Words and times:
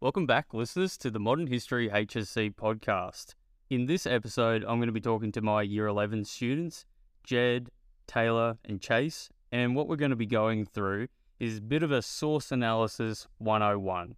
Welcome 0.00 0.24
back, 0.24 0.54
listeners, 0.54 0.96
to 0.96 1.10
the 1.10 1.20
Modern 1.20 1.48
History 1.48 1.90
HSC 1.90 2.54
podcast. 2.54 3.34
In 3.68 3.84
this 3.84 4.06
episode, 4.06 4.62
I'm 4.62 4.78
going 4.78 4.86
to 4.86 4.92
be 4.92 5.00
talking 5.02 5.30
to 5.32 5.42
my 5.42 5.60
Year 5.60 5.88
11 5.88 6.24
students, 6.24 6.86
Jed, 7.22 7.68
Taylor, 8.06 8.56
and 8.64 8.80
Chase, 8.80 9.28
and 9.52 9.76
what 9.76 9.88
we're 9.88 9.96
going 9.96 10.08
to 10.08 10.16
be 10.16 10.24
going 10.24 10.64
through 10.64 11.08
is 11.38 11.58
a 11.58 11.60
bit 11.60 11.82
of 11.82 11.90
a 11.90 12.00
source 12.00 12.50
analysis 12.50 13.26
101. 13.36 14.16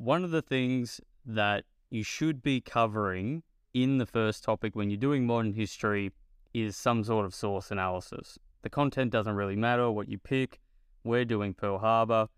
One 0.00 0.24
of 0.24 0.30
the 0.30 0.40
things 0.40 0.98
that 1.26 1.64
you 1.90 2.02
should 2.04 2.42
be 2.42 2.62
covering 2.62 3.42
in 3.74 3.98
the 3.98 4.06
first 4.06 4.42
topic 4.42 4.74
when 4.74 4.88
you're 4.88 4.96
doing 4.96 5.26
modern 5.26 5.52
history 5.52 6.10
is 6.54 6.74
some 6.74 7.04
sort 7.04 7.26
of 7.26 7.34
source 7.34 7.70
analysis. 7.70 8.38
The 8.62 8.70
content 8.70 9.10
doesn't 9.12 9.34
really 9.34 9.56
matter 9.56 9.90
what 9.90 10.08
you 10.08 10.16
pick. 10.16 10.58
We're 11.04 11.26
doing 11.26 11.52
Pearl 11.52 11.80
Harbor, 11.80 12.28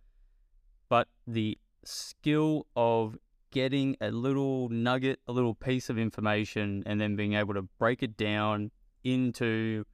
but 0.88 1.06
the 1.24 1.56
skill 1.84 2.66
of 2.74 3.16
getting 3.52 3.96
a 4.00 4.10
little 4.10 4.68
nugget, 4.68 5.20
a 5.28 5.32
little 5.32 5.54
piece 5.54 5.88
of 5.88 5.96
information, 5.96 6.82
and 6.84 7.00
then 7.00 7.14
being 7.14 7.34
able 7.34 7.54
to 7.54 7.62
break 7.78 8.02
it 8.02 8.16
down 8.16 8.72
into 9.04 9.84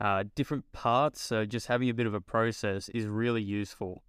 uh, 0.00 0.22
different 0.36 0.70
parts. 0.70 1.20
So 1.20 1.44
just 1.44 1.66
having 1.66 1.90
a 1.90 1.94
bit 1.94 2.06
of 2.06 2.14
a 2.14 2.20
process 2.20 2.88
is 2.90 3.06
really 3.06 3.42
useful. 3.42 4.04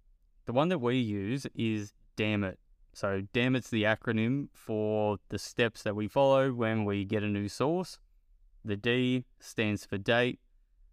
The 0.46 0.52
one 0.52 0.68
that 0.68 0.78
we 0.78 0.98
use 0.98 1.48
is 1.56 1.92
DAMIT. 2.16 2.58
So 2.92 3.22
DAMIT's 3.32 3.70
the 3.70 3.84
acronym 3.84 4.48
for 4.52 5.18
the 5.30 5.38
steps 5.38 5.82
that 5.82 5.96
we 5.96 6.08
follow 6.08 6.52
when 6.52 6.84
we 6.84 7.04
get 7.04 7.22
a 7.22 7.28
new 7.28 7.48
source. 7.48 7.98
The 8.64 8.76
D 8.76 9.24
stands 9.40 9.84
for 9.84 9.98
date. 9.98 10.40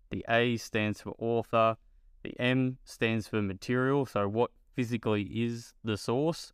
The 0.09 0.25
A 0.30 0.58
stands 0.58 1.02
for 1.02 1.14
author. 1.20 1.77
The 2.23 2.39
M 2.39 2.77
stands 2.83 3.27
for 3.27 3.42
material. 3.42 4.05
So 4.05 4.27
what 4.27 4.52
physically 4.75 5.23
is 5.23 5.73
the 5.83 5.97
source. 5.97 6.53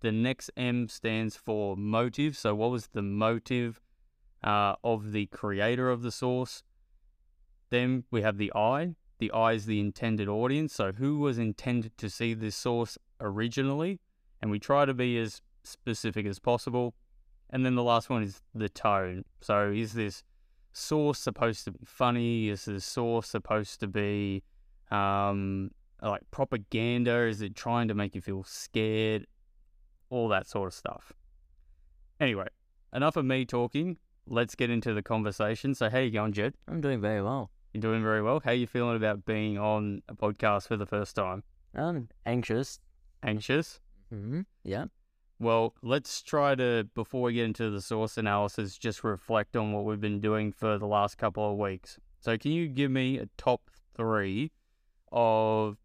The 0.00 0.10
next 0.10 0.50
M 0.56 0.88
stands 0.88 1.36
for 1.36 1.76
motive. 1.76 2.34
So, 2.36 2.54
what 2.54 2.70
was 2.70 2.88
the 2.88 3.02
motive 3.02 3.82
uh, 4.42 4.76
of 4.82 5.12
the 5.12 5.26
creator 5.26 5.90
of 5.90 6.00
the 6.00 6.10
source? 6.10 6.62
Then 7.68 8.04
we 8.10 8.22
have 8.22 8.38
the 8.38 8.50
I. 8.54 8.94
The 9.18 9.30
I 9.32 9.52
is 9.52 9.66
the 9.66 9.80
intended 9.80 10.28
audience. 10.28 10.72
So, 10.72 10.92
who 10.92 11.18
was 11.18 11.36
intended 11.36 11.98
to 11.98 12.08
see 12.08 12.32
this 12.32 12.56
source 12.56 12.96
originally? 13.20 14.00
And 14.40 14.50
we 14.50 14.58
try 14.58 14.84
to 14.84 14.94
be 14.94 15.18
as 15.18 15.42
specific 15.64 16.26
as 16.26 16.38
possible. 16.38 16.94
And 17.50 17.64
then 17.66 17.74
the 17.74 17.82
last 17.82 18.08
one 18.08 18.22
is 18.22 18.42
the 18.54 18.68
tone. 18.68 19.24
So, 19.40 19.70
is 19.70 19.92
this 19.92 20.22
source 20.72 21.18
supposed 21.18 21.64
to 21.64 21.72
be 21.72 21.80
funny? 21.84 22.48
Is 22.48 22.64
the 22.64 22.80
source 22.80 23.28
supposed 23.28 23.80
to 23.80 23.88
be 23.88 24.42
um, 24.90 25.70
like 26.00 26.22
propaganda? 26.30 27.26
Is 27.26 27.42
it 27.42 27.56
trying 27.56 27.88
to 27.88 27.94
make 27.94 28.14
you 28.14 28.20
feel 28.20 28.44
scared? 28.44 29.26
All 30.10 30.28
that 30.28 30.46
sort 30.46 30.68
of 30.68 30.74
stuff. 30.74 31.12
Anyway, 32.20 32.48
enough 32.94 33.16
of 33.16 33.24
me 33.24 33.44
talking. 33.44 33.96
Let's 34.26 34.54
get 34.54 34.70
into 34.70 34.94
the 34.94 35.02
conversation. 35.02 35.74
So, 35.74 35.90
how 35.90 35.98
you 35.98 36.10
going, 36.10 36.32
Jed? 36.32 36.54
I'm 36.68 36.80
doing 36.80 37.00
very 37.00 37.22
well. 37.22 37.50
You're 37.72 37.80
doing 37.80 38.02
very 38.02 38.22
well. 38.22 38.40
How 38.44 38.50
are 38.50 38.54
you 38.54 38.66
feeling 38.66 38.96
about 38.96 39.24
being 39.24 39.58
on 39.58 40.02
a 40.08 40.14
podcast 40.14 40.68
for 40.68 40.76
the 40.76 40.86
first 40.86 41.16
time? 41.16 41.42
I'm 41.74 42.08
anxious. 42.26 42.80
Anxious? 43.22 43.80
Hmm 44.10 44.40
Yeah. 44.64 44.86
Well, 45.38 45.74
let's 45.82 46.20
try 46.20 46.54
to, 46.54 46.86
before 46.94 47.22
we 47.22 47.32
get 47.32 47.46
into 47.46 47.70
the 47.70 47.80
source 47.80 48.18
analysis, 48.18 48.76
just 48.76 49.02
reflect 49.02 49.56
on 49.56 49.72
what 49.72 49.86
we've 49.86 50.00
been 50.00 50.20
doing 50.20 50.52
for 50.52 50.76
the 50.76 50.86
last 50.86 51.16
couple 51.16 51.50
of 51.50 51.56
weeks. 51.56 51.98
So, 52.20 52.36
can 52.36 52.52
you 52.52 52.68
give 52.68 52.90
me 52.90 53.18
a 53.18 53.26
top 53.38 53.70
three 53.96 54.52
of 55.10 55.78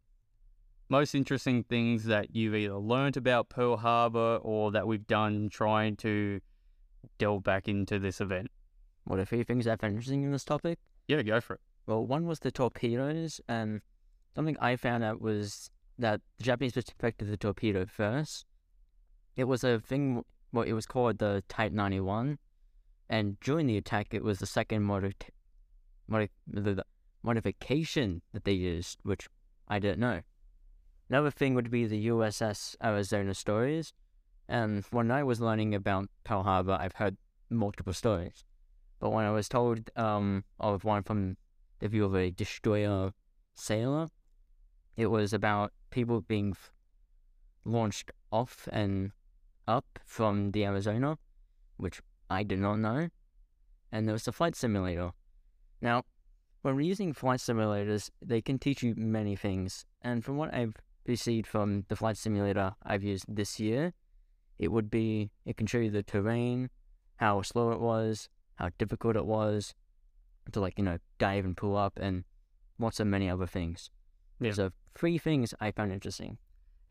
most 0.90 1.16
interesting 1.16 1.64
things 1.64 2.03
that 2.06 2.35
you've 2.35 2.53
either 2.53 2.75
learnt 2.75 3.16
about 3.16 3.47
Pearl 3.47 3.78
Harbor 3.78 4.40
or 4.41 4.72
that 4.72 4.88
we've 4.88 5.08
done 5.08 5.47
trying 5.50 5.96
to 5.97 6.41
delve 7.18 7.44
back 7.44 7.69
into 7.69 7.97
this 7.97 8.19
event? 8.19 8.52
What 9.06 9.19
are 9.19 9.25
three 9.25 9.44
things 9.44 9.68
I 9.68 9.78
found 9.78 9.94
interesting 9.94 10.24
in 10.24 10.31
this 10.31 10.44
topic? 10.44 10.80
Yeah, 11.08 11.22
go 11.22 11.40
for 11.40 11.53
it. 11.56 11.62
Well, 11.88 12.06
one 12.06 12.25
was 12.25 12.40
the 12.40 12.52
torpedoes, 12.52 13.40
and 13.47 13.81
something 14.34 14.58
I 14.59 14.75
found 14.75 15.03
out 15.03 15.22
was 15.22 15.69
that 15.98 16.22
the 16.38 16.44
Japanese 16.44 16.74
suspected 16.74 17.30
the 17.30 17.38
torpedo 17.38 17.86
first. 17.86 18.46
It 19.36 19.46
was 19.46 19.64
a 19.64 19.80
thing, 19.80 20.24
well, 20.52 20.64
it 20.64 20.74
was 20.74 20.86
called 20.86 21.20
the 21.20 21.44
Type 21.48 21.72
91, 21.72 22.38
and 23.10 23.40
during 23.40 23.68
the 23.68 23.78
attack, 23.78 24.14
it 24.14 24.24
was 24.24 24.40
the 24.40 24.46
second 24.46 24.84
modi- 24.84 25.14
modi- 26.08 26.32
the, 26.48 26.62
the 26.62 26.86
modification 27.24 28.22
that 28.34 28.46
they 28.46 28.54
used, 28.54 29.00
which 29.04 29.28
I 29.68 29.80
didn't 29.80 30.00
know. 30.00 30.22
Another 31.10 31.32
thing 31.32 31.54
would 31.54 31.70
be 31.70 31.86
the 31.86 32.08
USS 32.08 32.76
Arizona 32.84 33.34
stories, 33.34 33.94
and 34.48 34.84
when 34.92 35.12
I 35.12 35.24
was 35.24 35.40
learning 35.42 35.76
about 35.76 36.10
Pearl 36.24 36.44
Harbor, 36.44 36.78
I've 36.80 36.96
heard 36.96 37.18
multiple 37.50 37.94
stories. 37.94 38.44
But 39.00 39.12
when 39.12 39.26
I 39.26 39.32
was 39.32 39.50
told 39.50 39.90
um, 39.96 40.46
of 40.60 40.84
one 40.84 41.04
from 41.04 41.38
the 41.80 41.88
view 41.88 42.06
of 42.06 42.16
a 42.16 42.32
destroyer 42.32 43.12
sailor, 43.54 44.08
it 44.98 45.08
was 45.08 45.34
about 45.34 45.74
people 45.90 46.22
being 46.22 46.52
f- 46.52 46.72
launched 47.64 48.12
off 48.32 48.68
and 48.72 49.12
up 49.68 50.00
from 50.06 50.52
the 50.52 50.66
Arizona, 50.66 51.18
which 51.78 52.02
I 52.30 52.44
did 52.44 52.60
not 52.60 52.80
know. 52.80 53.10
And 53.92 54.08
there 54.08 54.14
was 54.14 54.26
the 54.26 54.32
flight 54.32 54.56
simulator. 54.56 55.12
Now, 55.82 56.04
when 56.62 56.76
we're 56.76 56.82
using 56.82 57.14
flight 57.14 57.40
simulators, 57.40 58.10
they 58.22 58.42
can 58.42 58.58
teach 58.58 58.82
you 58.82 58.96
many 58.96 59.36
things. 59.36 59.86
And 60.02 60.24
from 60.24 60.38
what 60.38 60.54
I've 60.54 60.76
received 61.06 61.48
from 61.48 61.86
the 61.90 61.96
flight 61.96 62.18
simulator 62.18 62.74
I've 62.84 63.04
used 63.04 63.26
this 63.28 63.60
year, 63.60 63.94
it 64.58 64.72
would 64.72 64.90
be 64.90 65.32
it 65.46 65.58
can 65.58 65.68
show 65.68 65.78
you 65.78 65.92
the 65.92 66.04
terrain, 66.04 66.70
how 67.18 67.42
slow 67.42 67.72
it 67.72 67.80
was, 67.80 68.30
how 68.56 68.70
difficult 68.78 69.16
it 69.16 69.26
was 69.26 69.74
to 70.52 70.60
like, 70.60 70.78
you 70.78 70.84
know, 70.84 70.98
dive 71.18 71.46
and 71.46 71.58
pull 71.58 71.76
up 71.76 72.00
and 72.02 72.24
lots 72.80 73.00
of 73.00 73.08
many 73.08 73.30
other 73.30 73.48
things. 73.48 73.90
Yeah. 74.40 74.51
So 74.51 74.72
three 74.96 75.18
things 75.18 75.53
I 75.59 75.72
found 75.72 75.91
interesting. 75.91 76.38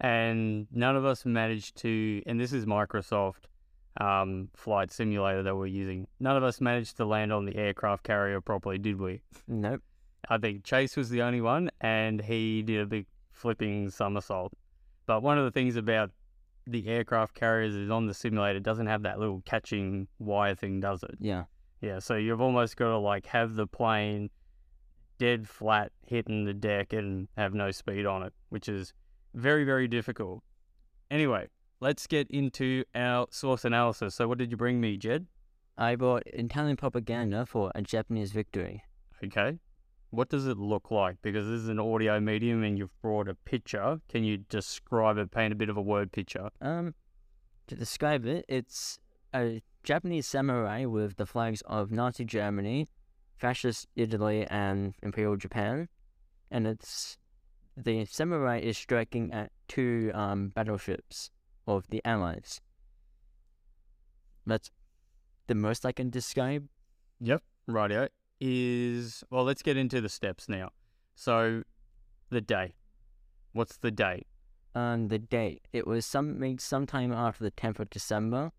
And 0.01 0.67
none 0.73 0.97
of 0.97 1.05
us 1.05 1.25
managed 1.25 1.77
to, 1.77 2.23
and 2.27 2.41
this 2.41 2.53
is 2.53 2.67
Microsoft 2.67 3.45
um, 4.01 4.49
flight 4.55 4.91
simulator 4.91 5.43
that 5.43 5.57
we're 5.57 5.67
using. 5.67 6.07
None 6.21 6.37
of 6.37 6.43
us 6.43 6.61
managed 6.61 6.97
to 6.97 7.05
land 7.05 7.33
on 7.33 7.45
the 7.45 7.57
aircraft 7.57 8.03
carrier 8.05 8.41
properly, 8.41 8.79
did 8.79 8.99
we? 8.99 9.21
Nope. 9.47 9.83
I 10.29 10.39
think 10.39 10.65
Chase 10.65 10.97
was 10.97 11.11
the 11.11 11.23
only 11.23 11.41
one, 11.41 11.71
and 11.81 12.21
he 12.21 12.63
did 12.63 12.81
a 12.81 12.87
big 12.87 13.07
flipping 13.31 13.91
somersault. 13.91 14.53
But 15.07 15.23
one 15.23 15.39
of 15.39 15.45
the 15.45 15.51
things 15.51 15.77
about 15.77 16.11
the 16.67 16.89
aircraft 16.89 17.35
carriers 17.35 17.75
is 17.75 17.91
on 17.91 18.07
the 18.07 18.15
simulator 18.15 18.57
it 18.57 18.63
doesn't 18.63 18.87
have 18.87 19.03
that 19.03 19.19
little 19.19 19.43
catching 19.45 20.09
wire 20.19 20.55
thing, 20.55 20.81
does 20.81 21.03
it? 21.03 21.17
Yeah. 21.21 21.45
Yeah, 21.83 21.99
so 21.99 22.15
you've 22.17 22.41
almost 22.41 22.77
got 22.77 22.89
to 22.89 22.99
like 22.99 23.27
have 23.27 23.55
the 23.55 23.67
plane 23.67 24.31
dead 25.19 25.49
flat 25.49 25.93
hitting 26.03 26.45
the 26.45 26.55
deck 26.55 26.93
and 26.93 27.29
have 27.37 27.55
no 27.55 27.71
speed 27.71 28.07
on 28.07 28.23
it, 28.23 28.33
which 28.49 28.69
is 28.69 28.93
very, 29.35 29.65
very 29.65 29.89
difficult. 29.89 30.43
Anyway, 31.11 31.49
let's 31.81 32.07
get 32.07 32.31
into 32.31 32.85
our 32.95 33.27
source 33.31 33.65
analysis. 33.65 34.15
So, 34.15 34.29
what 34.29 34.39
did 34.39 34.51
you 34.51 34.57
bring 34.57 34.81
me, 34.81 34.97
Jed? 34.97 35.27
I 35.77 35.97
bought 35.97 36.23
Italian 36.27 36.77
propaganda 36.77 37.47
for 37.47 37.73
a 37.75 37.83
Japanese 37.83 38.33
victory. 38.33 38.85
Okay. 39.25 39.59
What 40.11 40.29
does 40.29 40.47
it 40.47 40.57
look 40.57 40.93
like? 40.93 41.17
Because 41.23 41.47
this 41.47 41.63
is 41.63 41.69
an 41.69 41.81
audio 41.81 42.21
medium 42.21 42.63
and 42.63 42.79
you've 42.79 43.01
brought 43.03 43.29
a 43.29 43.35
picture. 43.35 44.01
Can 44.09 44.23
you 44.23 44.37
describe 44.37 45.19
it, 45.19 45.33
paint 45.33 45.53
a 45.53 45.57
bit 45.57 45.69
of 45.69 45.77
a 45.77 45.83
word 45.83 46.13
picture? 46.13 46.51
Um, 46.61 46.95
to 47.67 47.75
describe 47.75 48.25
it, 48.25 48.45
it's 48.49 49.01
a 49.35 49.61
Japanese 49.83 50.27
samurai 50.27 50.85
with 50.85 51.17
the 51.17 51.27
flags 51.27 51.63
of 51.67 51.91
Nazi 51.91 52.25
Germany, 52.25 52.87
Fascist 53.37 53.87
Italy, 53.97 54.47
and 54.49 54.95
Imperial 55.03 55.37
Japan, 55.37 55.89
and 56.51 56.67
it's 56.67 57.19
the 57.77 58.05
samurai 58.05 58.59
is 58.59 58.79
striking 58.79 59.33
at 59.33 59.51
two 59.69 60.11
um, 60.15 60.49
battleships 60.49 61.31
of 61.67 61.89
the 61.89 62.01
Allies. 62.05 62.61
That's 64.47 64.71
the 65.47 65.55
most 65.55 65.85
I 65.85 65.93
can 65.93 66.11
describe. 66.11 66.69
Yep. 67.21 67.43
Rightio. 67.69 68.09
Is, 68.41 69.25
well, 69.31 69.45
let's 69.45 69.63
get 69.63 69.77
into 69.77 70.01
the 70.01 70.09
steps 70.09 70.49
now. 70.49 70.71
So, 71.15 71.63
the 72.31 72.41
day. 72.41 72.75
What's 73.53 73.77
the 73.77 73.91
date? 73.91 74.27
Um, 74.75 75.07
the 75.09 75.21
date 75.21 75.69
it 75.73 75.87
was 75.87 76.05
some 76.05 76.39
made 76.39 76.61
sometime 76.61 77.13
after 77.13 77.45
the 77.45 77.53
tenth 77.53 77.79
of 77.79 77.91
December. 77.91 78.51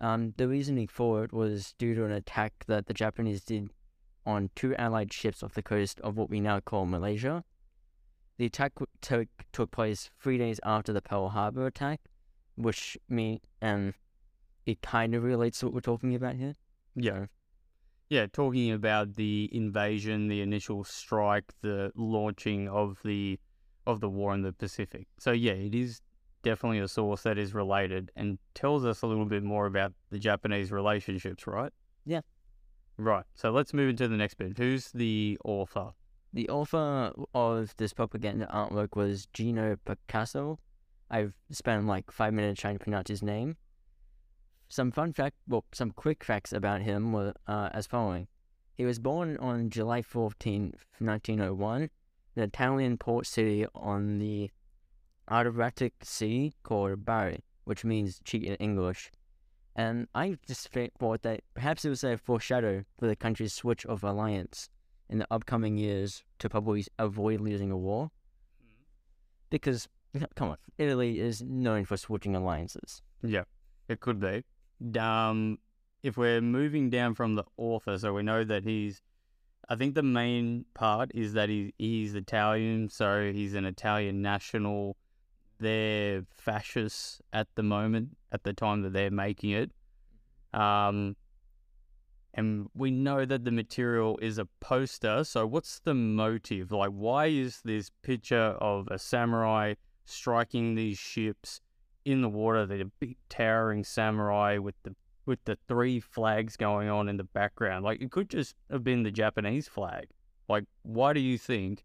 Um, 0.00 0.32
the 0.36 0.48
reasoning 0.48 0.88
for 0.88 1.24
it 1.24 1.32
was 1.32 1.74
due 1.78 1.94
to 1.94 2.04
an 2.04 2.10
attack 2.10 2.64
that 2.66 2.86
the 2.86 2.94
Japanese 2.94 3.44
did 3.44 3.70
on 4.24 4.50
two 4.54 4.74
Allied 4.76 5.12
ships 5.12 5.42
off 5.42 5.54
the 5.54 5.62
coast 5.62 6.00
of 6.00 6.16
what 6.16 6.30
we 6.30 6.40
now 6.40 6.60
call 6.60 6.86
Malaysia. 6.86 7.44
The 8.38 8.46
attack 8.46 8.72
took 9.00 9.28
took 9.52 9.70
place 9.70 10.10
three 10.20 10.38
days 10.38 10.58
after 10.64 10.92
the 10.92 11.02
Pearl 11.02 11.28
Harbor 11.28 11.66
attack, 11.66 12.00
which 12.56 12.96
me 13.08 13.40
and 13.60 13.94
it 14.66 14.80
kind 14.82 15.14
of 15.14 15.22
relates 15.22 15.60
to 15.60 15.66
what 15.66 15.74
we're 15.74 15.80
talking 15.80 16.14
about 16.14 16.36
here. 16.36 16.54
Yeah. 16.94 17.26
Yeah, 18.08 18.26
talking 18.30 18.72
about 18.72 19.14
the 19.14 19.48
invasion, 19.52 20.28
the 20.28 20.42
initial 20.42 20.84
strike, 20.84 21.52
the 21.62 21.92
launching 21.94 22.68
of 22.68 22.98
the 23.04 23.38
of 23.86 24.00
the 24.00 24.08
war 24.08 24.34
in 24.34 24.42
the 24.42 24.52
Pacific. 24.52 25.06
So 25.18 25.32
yeah, 25.32 25.52
it 25.52 25.74
is 25.74 26.00
definitely 26.42 26.80
a 26.80 26.88
source 26.88 27.22
that 27.22 27.38
is 27.38 27.54
related 27.54 28.10
and 28.16 28.38
tells 28.54 28.84
us 28.84 29.02
a 29.02 29.06
little 29.06 29.24
bit 29.24 29.42
more 29.42 29.66
about 29.66 29.92
the 30.10 30.18
Japanese 30.18 30.70
relationships, 30.70 31.46
right? 31.46 31.72
Yeah. 32.04 32.20
Right. 33.02 33.24
So 33.34 33.50
let's 33.50 33.74
move 33.74 33.90
into 33.90 34.06
the 34.06 34.16
next 34.16 34.34
bit. 34.34 34.56
Who's 34.56 34.92
the 34.92 35.36
author? 35.44 35.90
The 36.32 36.48
author 36.48 37.12
of 37.34 37.74
this 37.76 37.92
propaganda 37.92 38.48
artwork 38.52 38.94
was 38.94 39.26
Gino 39.32 39.76
Boccasile. 39.84 40.58
I've 41.10 41.34
spent 41.50 41.86
like 41.86 42.12
five 42.12 42.32
minutes 42.32 42.60
trying 42.60 42.78
to 42.78 42.82
pronounce 42.82 43.08
his 43.08 43.22
name. 43.22 43.56
Some 44.68 44.92
fun 44.92 45.12
fact, 45.12 45.34
well, 45.48 45.64
some 45.72 45.90
quick 45.90 46.22
facts 46.22 46.52
about 46.52 46.82
him 46.82 47.12
were 47.12 47.34
uh, 47.48 47.70
as 47.72 47.88
following. 47.88 48.28
He 48.74 48.84
was 48.84 49.00
born 49.00 49.36
on 49.38 49.68
July 49.68 50.00
14th, 50.00 50.78
1901, 50.98 51.82
in 51.82 51.90
an 52.36 52.42
Italian 52.44 52.98
port 52.98 53.26
city 53.26 53.66
on 53.74 54.20
the 54.20 54.50
Adriatic 55.30 55.94
Sea 56.04 56.52
called 56.62 57.04
Bari, 57.04 57.40
which 57.64 57.84
means 57.84 58.20
cheat 58.24 58.44
in 58.44 58.54
English. 58.54 59.10
And 59.74 60.06
I 60.14 60.36
just 60.46 60.68
thought 60.98 61.22
that 61.22 61.40
perhaps 61.54 61.84
it 61.84 61.88
was 61.88 62.04
a 62.04 62.18
foreshadow 62.18 62.84
for 62.98 63.06
the 63.06 63.16
country's 63.16 63.54
switch 63.54 63.86
of 63.86 64.04
alliance 64.04 64.68
in 65.08 65.18
the 65.18 65.26
upcoming 65.30 65.78
years 65.78 66.24
to 66.38 66.48
probably 66.48 66.84
avoid 66.98 67.40
losing 67.40 67.70
a 67.70 67.76
war. 67.76 68.10
Because, 69.50 69.88
come 70.34 70.50
on, 70.50 70.56
Italy 70.78 71.20
is 71.20 71.42
known 71.42 71.84
for 71.84 71.96
switching 71.96 72.34
alliances. 72.34 73.02
Yeah, 73.22 73.44
it 73.88 74.00
could 74.00 74.20
be. 74.20 74.44
Um, 74.98 75.58
if 76.02 76.16
we're 76.16 76.40
moving 76.40 76.90
down 76.90 77.14
from 77.14 77.34
the 77.34 77.44
author, 77.56 77.96
so 77.98 78.12
we 78.12 78.22
know 78.22 78.44
that 78.44 78.64
he's, 78.64 79.00
I 79.68 79.76
think 79.76 79.94
the 79.94 80.02
main 80.02 80.64
part 80.74 81.10
is 81.14 81.34
that 81.34 81.48
he, 81.48 81.72
he's 81.78 82.14
Italian, 82.14 82.88
so 82.88 83.30
he's 83.32 83.54
an 83.54 83.64
Italian 83.64 84.20
national. 84.20 84.96
They're 85.62 86.24
fascists 86.30 87.20
at 87.32 87.46
the 87.54 87.62
moment, 87.62 88.16
at 88.32 88.42
the 88.42 88.52
time 88.52 88.82
that 88.82 88.92
they're 88.92 89.12
making 89.12 89.50
it. 89.50 89.70
Um, 90.52 91.14
and 92.34 92.68
we 92.74 92.90
know 92.90 93.24
that 93.24 93.44
the 93.44 93.52
material 93.52 94.18
is 94.20 94.38
a 94.38 94.46
poster. 94.60 95.22
So, 95.22 95.46
what's 95.46 95.80
the 95.80 95.94
motive? 95.94 96.72
Like, 96.72 96.90
why 96.90 97.26
is 97.26 97.60
this 97.64 97.90
picture 98.02 98.56
of 98.60 98.88
a 98.90 98.98
samurai 98.98 99.74
striking 100.04 100.74
these 100.74 100.98
ships 100.98 101.60
in 102.04 102.22
the 102.22 102.28
water? 102.28 102.62
A 102.62 102.84
big 102.98 103.16
towering 103.28 103.84
samurai 103.84 104.58
with 104.58 104.74
the 104.82 104.96
with 105.26 105.44
the 105.44 105.56
three 105.68 106.00
flags 106.00 106.56
going 106.56 106.88
on 106.88 107.08
in 107.08 107.16
the 107.16 107.24
background. 107.24 107.84
Like, 107.84 108.02
it 108.02 108.10
could 108.10 108.30
just 108.30 108.56
have 108.70 108.82
been 108.82 109.04
the 109.04 109.12
Japanese 109.12 109.68
flag. 109.68 110.08
Like, 110.48 110.64
why 110.82 111.12
do 111.12 111.20
you 111.20 111.38
think 111.38 111.84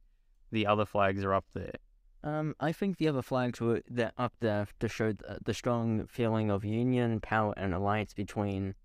the 0.52 0.66
other 0.66 0.86
flags 0.86 1.24
are 1.24 1.36
up 1.36 1.46
there? 1.54 1.76
Um, 2.24 2.56
I 2.60 2.72
think 2.72 2.98
the 2.98 3.08
other 3.08 3.22
flags 3.22 3.62
were 3.62 3.81
there 3.88 4.12
up 4.18 4.34
there 4.40 4.68
to 4.80 4.88
show 4.90 5.14
the, 5.14 5.40
the 5.46 5.54
strong 5.54 6.08
feeling 6.08 6.50
of 6.50 6.66
union, 6.66 7.19
power, 7.19 7.54
and 7.56 7.74
alliance 7.74 8.14
between 8.14 8.75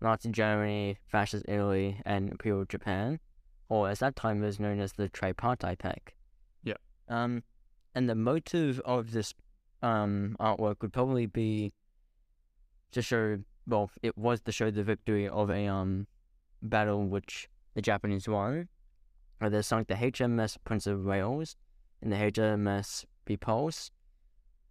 Nazi 0.00 0.30
Germany, 0.30 0.98
Fascist 1.06 1.44
Italy, 1.48 2.00
and 2.04 2.30
Imperial 2.30 2.64
Japan, 2.64 3.20
or 3.68 3.88
as 3.88 3.98
that 3.98 4.16
time 4.16 4.40
was 4.40 4.58
known 4.58 4.80
as 4.80 4.92
the 4.92 5.08
Tripartite 5.08 5.78
Pact. 5.78 6.12
Yeah. 6.64 6.74
Um, 7.08 7.42
and 7.94 8.08
the 8.08 8.14
motive 8.14 8.80
of 8.84 9.12
this 9.12 9.34
um 9.82 10.36
artwork 10.40 10.76
would 10.82 10.92
probably 10.92 11.26
be 11.26 11.72
to 12.92 13.02
show. 13.02 13.38
Well, 13.66 13.90
it 14.02 14.16
was 14.16 14.40
to 14.42 14.52
show 14.52 14.70
the 14.70 14.82
victory 14.82 15.28
of 15.28 15.50
a 15.50 15.66
um 15.66 16.06
battle 16.62 17.06
which 17.06 17.48
the 17.74 17.82
Japanese 17.82 18.26
won. 18.28 18.68
Where 19.38 19.50
they 19.50 19.62
sunk 19.62 19.86
the 19.86 19.94
HMS 19.94 20.56
Prince 20.64 20.88
of 20.88 21.04
Wales 21.04 21.54
and 22.02 22.12
the 22.12 22.16
HMS 22.16 23.04
Repulse. 23.28 23.90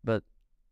But 0.04 0.24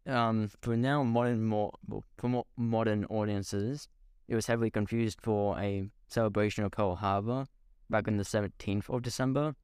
um, 0.08 0.50
for 0.62 0.76
now 0.76 1.04
modern 1.04 1.44
more 1.44 1.72
for 2.18 2.30
more 2.30 2.46
modern 2.58 3.06
audiences, 3.06 3.88
it 4.28 4.36
was 4.36 4.48
heavily 4.48 4.72
confused 4.72 5.20
for 5.22 5.60
a 5.60 5.90
celebration 6.08 6.64
of 6.64 6.72
Pearl 6.72 6.96
Harbor 6.96 7.46
back 7.90 8.08
on 8.08 8.18
the 8.18 8.26
seventeenth 8.26 8.90
of 8.90 9.02
December. 9.02 9.56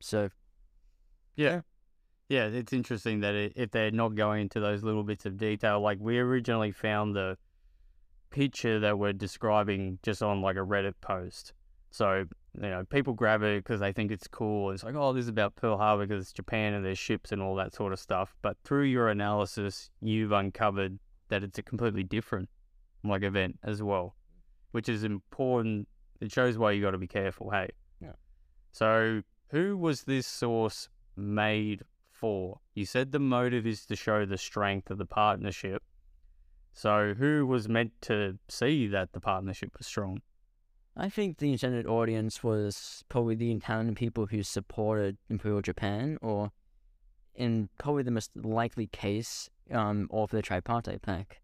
So 0.00 0.30
yeah. 1.36 1.60
Yeah, 2.28 2.46
it's 2.46 2.74
interesting 2.74 3.20
that 3.20 3.34
it, 3.34 3.52
if 3.56 3.70
they're 3.70 3.90
not 3.90 4.14
going 4.14 4.42
into 4.42 4.60
those 4.60 4.82
little 4.82 5.02
bits 5.02 5.24
of 5.24 5.38
detail, 5.38 5.80
like 5.80 5.98
we 5.98 6.18
originally 6.18 6.72
found 6.72 7.16
the 7.16 7.38
picture 8.30 8.78
that 8.80 8.98
we're 8.98 9.14
describing 9.14 9.98
just 10.02 10.22
on 10.22 10.42
like 10.42 10.56
a 10.56 10.60
Reddit 10.60 10.94
post. 11.00 11.54
So, 11.90 12.26
you 12.54 12.68
know, 12.68 12.84
people 12.84 13.12
grab 13.12 13.42
it 13.42 13.62
because 13.62 13.80
they 13.80 13.92
think 13.92 14.10
it's 14.10 14.26
cool. 14.26 14.70
It's 14.70 14.82
like, 14.82 14.94
oh, 14.94 15.12
this 15.12 15.24
is 15.24 15.28
about 15.28 15.54
Pearl 15.56 15.76
Harbor 15.76 16.06
because 16.06 16.24
it's 16.24 16.32
Japan 16.32 16.74
and 16.74 16.84
there's 16.84 16.98
ships 16.98 17.32
and 17.32 17.42
all 17.42 17.54
that 17.56 17.74
sort 17.74 17.92
of 17.92 17.98
stuff. 17.98 18.34
But 18.42 18.56
through 18.64 18.84
your 18.84 19.08
analysis, 19.08 19.90
you've 20.00 20.32
uncovered 20.32 20.98
that 21.28 21.44
it's 21.44 21.58
a 21.58 21.62
completely 21.62 22.02
different 22.02 22.48
like 23.04 23.22
event 23.22 23.58
as 23.62 23.82
well, 23.82 24.16
which 24.72 24.88
is 24.88 25.04
important. 25.04 25.88
It 26.20 26.32
shows 26.32 26.58
why 26.58 26.72
you 26.72 26.82
got 26.82 26.92
to 26.92 26.98
be 26.98 27.06
careful. 27.06 27.50
Hey. 27.50 27.68
Yeah. 28.00 28.12
So, 28.72 29.22
who 29.50 29.76
was 29.76 30.02
this 30.02 30.26
source 30.26 30.88
made 31.16 31.82
for? 32.10 32.60
You 32.74 32.86
said 32.86 33.12
the 33.12 33.20
motive 33.20 33.66
is 33.66 33.86
to 33.86 33.96
show 33.96 34.26
the 34.26 34.38
strength 34.38 34.90
of 34.90 34.98
the 34.98 35.06
partnership. 35.06 35.82
So, 36.72 37.14
who 37.16 37.46
was 37.46 37.68
meant 37.68 37.92
to 38.02 38.38
see 38.48 38.86
that 38.88 39.12
the 39.12 39.20
partnership 39.20 39.76
was 39.78 39.86
strong? 39.86 40.22
I 41.00 41.08
think 41.08 41.38
the 41.38 41.52
intended 41.52 41.86
audience 41.86 42.42
was 42.42 43.04
probably 43.08 43.36
the 43.36 43.52
Italian 43.52 43.94
people 43.94 44.26
who 44.26 44.42
supported 44.42 45.16
Imperial 45.30 45.62
Japan, 45.62 46.18
or 46.20 46.50
in 47.36 47.68
probably 47.78 48.02
the 48.02 48.10
most 48.10 48.32
likely 48.34 48.88
case, 48.88 49.48
um, 49.70 50.08
of 50.10 50.30
the 50.30 50.42
Tripartite 50.42 51.02
Pact. 51.02 51.38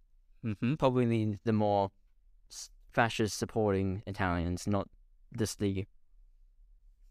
Mm-hmm. 0.45 0.75
Probably 0.75 1.07
the, 1.07 1.39
the 1.45 1.53
more 1.53 1.93
fascist 2.93 3.39
supporting 3.39 4.03
Italians, 4.07 4.67
not 4.67 4.89
just 5.39 5.61
the 5.61 5.87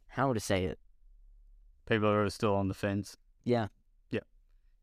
how 0.10 0.34
to 0.34 0.40
say 0.40 0.66
it. 0.66 0.80
People 1.88 2.10
who 2.10 2.16
are 2.16 2.30
still 2.30 2.56
on 2.56 2.68
the 2.68 2.74
fence. 2.74 3.18
Yeah, 3.46 3.68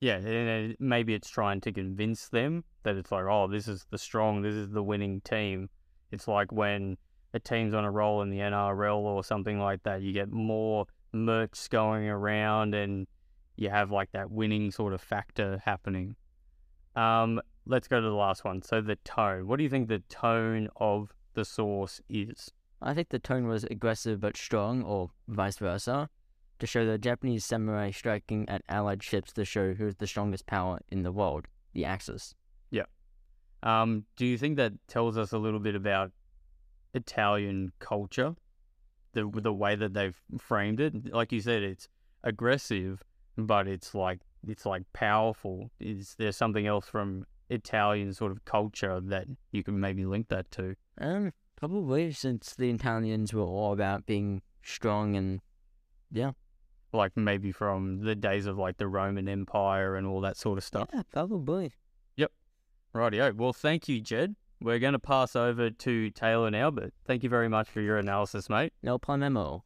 Yeah, 0.01 0.19
Yeah, 0.19 0.73
maybe 0.79 1.13
it's 1.13 1.29
trying 1.29 1.61
to 1.61 1.73
convince 1.73 2.29
them 2.29 2.65
that 2.85 2.97
it's 2.97 3.13
like, 3.13 3.25
oh, 3.29 3.49
this 3.49 3.69
is 3.69 3.87
the 3.91 3.99
strong, 3.99 4.41
this 4.41 4.55
is 4.55 4.71
the 4.71 4.83
winning 4.83 5.21
team. 5.21 5.69
It's 6.11 6.27
like 6.27 6.51
when 6.51 6.97
a 7.33 7.41
team's 7.41 7.75
on 7.75 7.85
a 7.85 7.91
roll 7.91 8.23
in 8.23 8.31
the 8.31 8.39
NRL 8.39 8.99
or 8.99 9.25
something 9.25 9.59
like 9.59 9.83
that, 9.85 10.03
you 10.03 10.13
get 10.13 10.31
more 10.31 10.87
merch 11.13 11.69
going 11.71 12.09
around 12.09 12.75
and 12.75 13.07
you 13.57 13.71
have 13.71 13.91
like 13.91 14.11
that 14.13 14.31
winning 14.31 14.71
sort 14.71 14.93
of 14.93 15.01
factor 15.01 15.61
happening. 15.65 16.17
Um, 16.97 17.41
let's 17.67 17.89
go 17.89 18.01
to 18.01 18.07
the 18.07 18.15
last 18.15 18.45
one. 18.45 18.63
So 18.63 18.81
the 18.81 18.97
tone. 18.97 19.47
What 19.47 19.59
do 19.59 19.63
you 19.63 19.71
think 19.71 19.89
the 19.89 20.03
tone 20.09 20.69
of 20.77 21.13
the 21.35 21.45
source 21.45 22.01
is? 22.09 22.51
I 22.83 22.95
think 22.95 23.11
the 23.11 23.19
tone 23.19 23.47
was 23.47 23.65
aggressive 23.65 24.21
but 24.21 24.37
strong, 24.37 24.83
or 24.83 25.11
vice 25.29 25.59
versa, 25.59 26.09
to 26.59 26.67
show 26.67 26.87
the 26.87 26.99
Japanese 26.99 27.45
samurai 27.45 27.91
striking 27.91 28.49
at 28.49 28.63
Allied 28.69 29.03
ships 29.03 29.33
to 29.35 29.45
show 29.45 29.75
who's 29.75 29.97
the 29.97 30.07
strongest 30.07 30.47
power 30.47 30.81
in 30.89 31.03
the 31.03 31.13
world, 31.13 31.47
the 31.75 31.85
Axis. 31.85 32.35
Yeah. 32.71 32.85
Um, 33.63 34.05
do 34.17 34.25
you 34.25 34.39
think 34.39 34.57
that 34.57 34.73
tells 34.89 35.19
us 35.19 35.33
a 35.33 35.39
little 35.39 35.61
bit 35.61 35.75
about 35.75 36.13
Italian 36.95 37.73
culture, 37.79 38.35
the 39.13 39.31
the 39.33 39.53
way 39.53 39.77
that 39.77 39.95
they've 39.95 40.19
framed 40.39 40.81
it? 40.81 41.13
Like 41.13 41.33
you 41.33 41.41
said, 41.41 41.63
it's 41.63 41.89
aggressive, 42.25 43.03
but 43.37 43.67
it's 43.69 43.95
like 43.95 44.21
it's 44.47 44.67
like 44.67 44.85
powerful. 44.93 45.71
Is 45.81 46.15
there 46.19 46.33
something 46.33 46.67
else 46.67 46.87
from 46.89 47.27
Italian 47.49 48.13
sort 48.15 48.33
of 48.33 48.45
culture 48.45 49.01
that 49.01 49.27
you 49.53 49.63
can 49.63 49.79
maybe 49.81 50.05
link 50.05 50.29
that 50.29 50.51
to? 50.53 50.75
Um, 51.01 51.33
probably 51.57 52.13
since 52.13 52.55
the 52.55 52.71
Italians 52.71 53.33
were 53.35 53.43
all 53.43 53.73
about 53.73 54.07
being 54.07 54.43
strong 54.63 55.17
and 55.17 55.41
yeah, 56.13 56.33
Like 56.93 57.17
maybe 57.17 57.53
from 57.53 58.01
the 58.01 58.15
days 58.17 58.47
of 58.47 58.59
like 58.59 58.79
the 58.79 58.89
Roman 58.89 59.29
Empire 59.29 59.95
and 59.97 60.07
all 60.07 60.21
that 60.23 60.37
sort 60.37 60.59
of 60.59 60.65
stuff. 60.65 60.89
yeah, 60.93 61.03
probably. 61.13 61.73
Yep. 62.17 62.33
Rightio. 62.95 63.35
Well, 63.37 63.53
thank 63.53 63.89
you, 63.89 64.01
Jed. 64.01 64.35
We're 64.63 64.79
going 64.79 64.93
to 64.93 64.99
pass 64.99 65.35
over 65.35 65.71
to 65.71 66.11
Taylor 66.11 66.51
now, 66.51 66.71
but 66.71 66.93
thank 67.07 67.23
you 67.23 67.31
very 67.31 67.49
much 67.49 67.69
for 67.69 67.81
your 67.81 67.97
analysis, 67.97 68.51
mate. 68.51 68.75
No 68.83 68.99
problemo. 68.99 69.63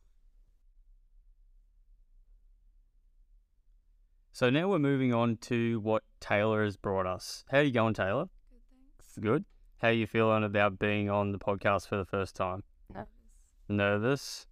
So 4.33 4.51
now 4.51 4.69
we're 4.69 4.79
moving 4.79 5.13
on 5.13 5.37
to 5.43 5.81
what 5.81 6.03
Taylor 6.21 6.65
has 6.65 6.77
brought 6.77 7.07
us. 7.07 7.45
How 7.51 7.59
are 7.59 7.63
you 7.63 7.73
going, 7.73 7.95
Taylor? 7.95 8.25
Good, 8.25 8.61
thanks. 8.99 9.19
Good. 9.21 9.45
How 9.79 9.89
are 9.89 9.93
you 9.93 10.07
feeling 10.07 10.45
about 10.45 10.79
being 10.79 11.11
on 11.11 11.33
the 11.33 11.39
podcast 11.39 11.89
for 11.89 11.97
the 11.97 12.05
first 12.05 12.37
time? 12.37 12.63
Nervous. 12.93 13.09
Nervous. 13.69 14.47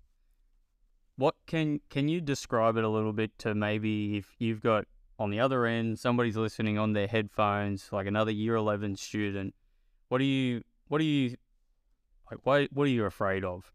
What 1.17 1.35
can 1.47 1.81
can 1.89 2.09
you 2.09 2.21
describe 2.21 2.77
it 2.77 2.85
a 2.85 2.89
little 2.89 3.13
bit 3.13 3.39
to 3.39 3.55
maybe 3.55 4.17
if 4.17 4.35
you've 4.39 4.61
got 4.61 4.87
on 5.19 5.31
the 5.31 5.41
other 5.41 5.67
end, 5.67 5.99
somebody's 5.99 6.37
listening 6.37 6.79
on 6.79 6.95
their 6.95 7.07
headphones, 7.07 7.89
like 7.93 8.07
another 8.07 8.31
year 8.31 8.57
11 8.57 8.97
student. 8.97 9.55
What 10.13 10.21
are 10.21 10.25
you, 10.25 10.61
what 10.89 11.01
are 11.01 11.05
you, 11.05 11.37
like, 12.31 12.41
what, 12.43 12.69
what 12.71 12.85
are 12.85 12.91
you 12.91 13.07
afraid 13.07 13.47
of 13.47 13.73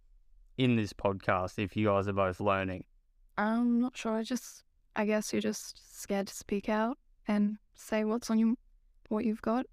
in 0.55 0.75
this 0.75 0.93
podcast 0.93 1.57
if 1.57 1.75
you 1.75 1.87
guys 1.87 2.07
are 2.07 2.13
both 2.13 2.39
learning? 2.39 2.83
I'm 3.39 3.81
not 3.81 3.97
sure. 3.97 4.11
I 4.11 4.21
just, 4.21 4.63
I 4.95 5.05
guess 5.07 5.33
you're 5.33 5.41
just 5.41 5.99
scared 5.99 6.27
to 6.27 6.35
speak 6.35 6.69
out 6.69 6.99
and 7.27 7.57
say 7.73 8.03
what's 8.03 8.29
on 8.29 8.37
you 8.37 8.55
what 9.09 9.25
you've 9.25 9.41
got. 9.41 9.65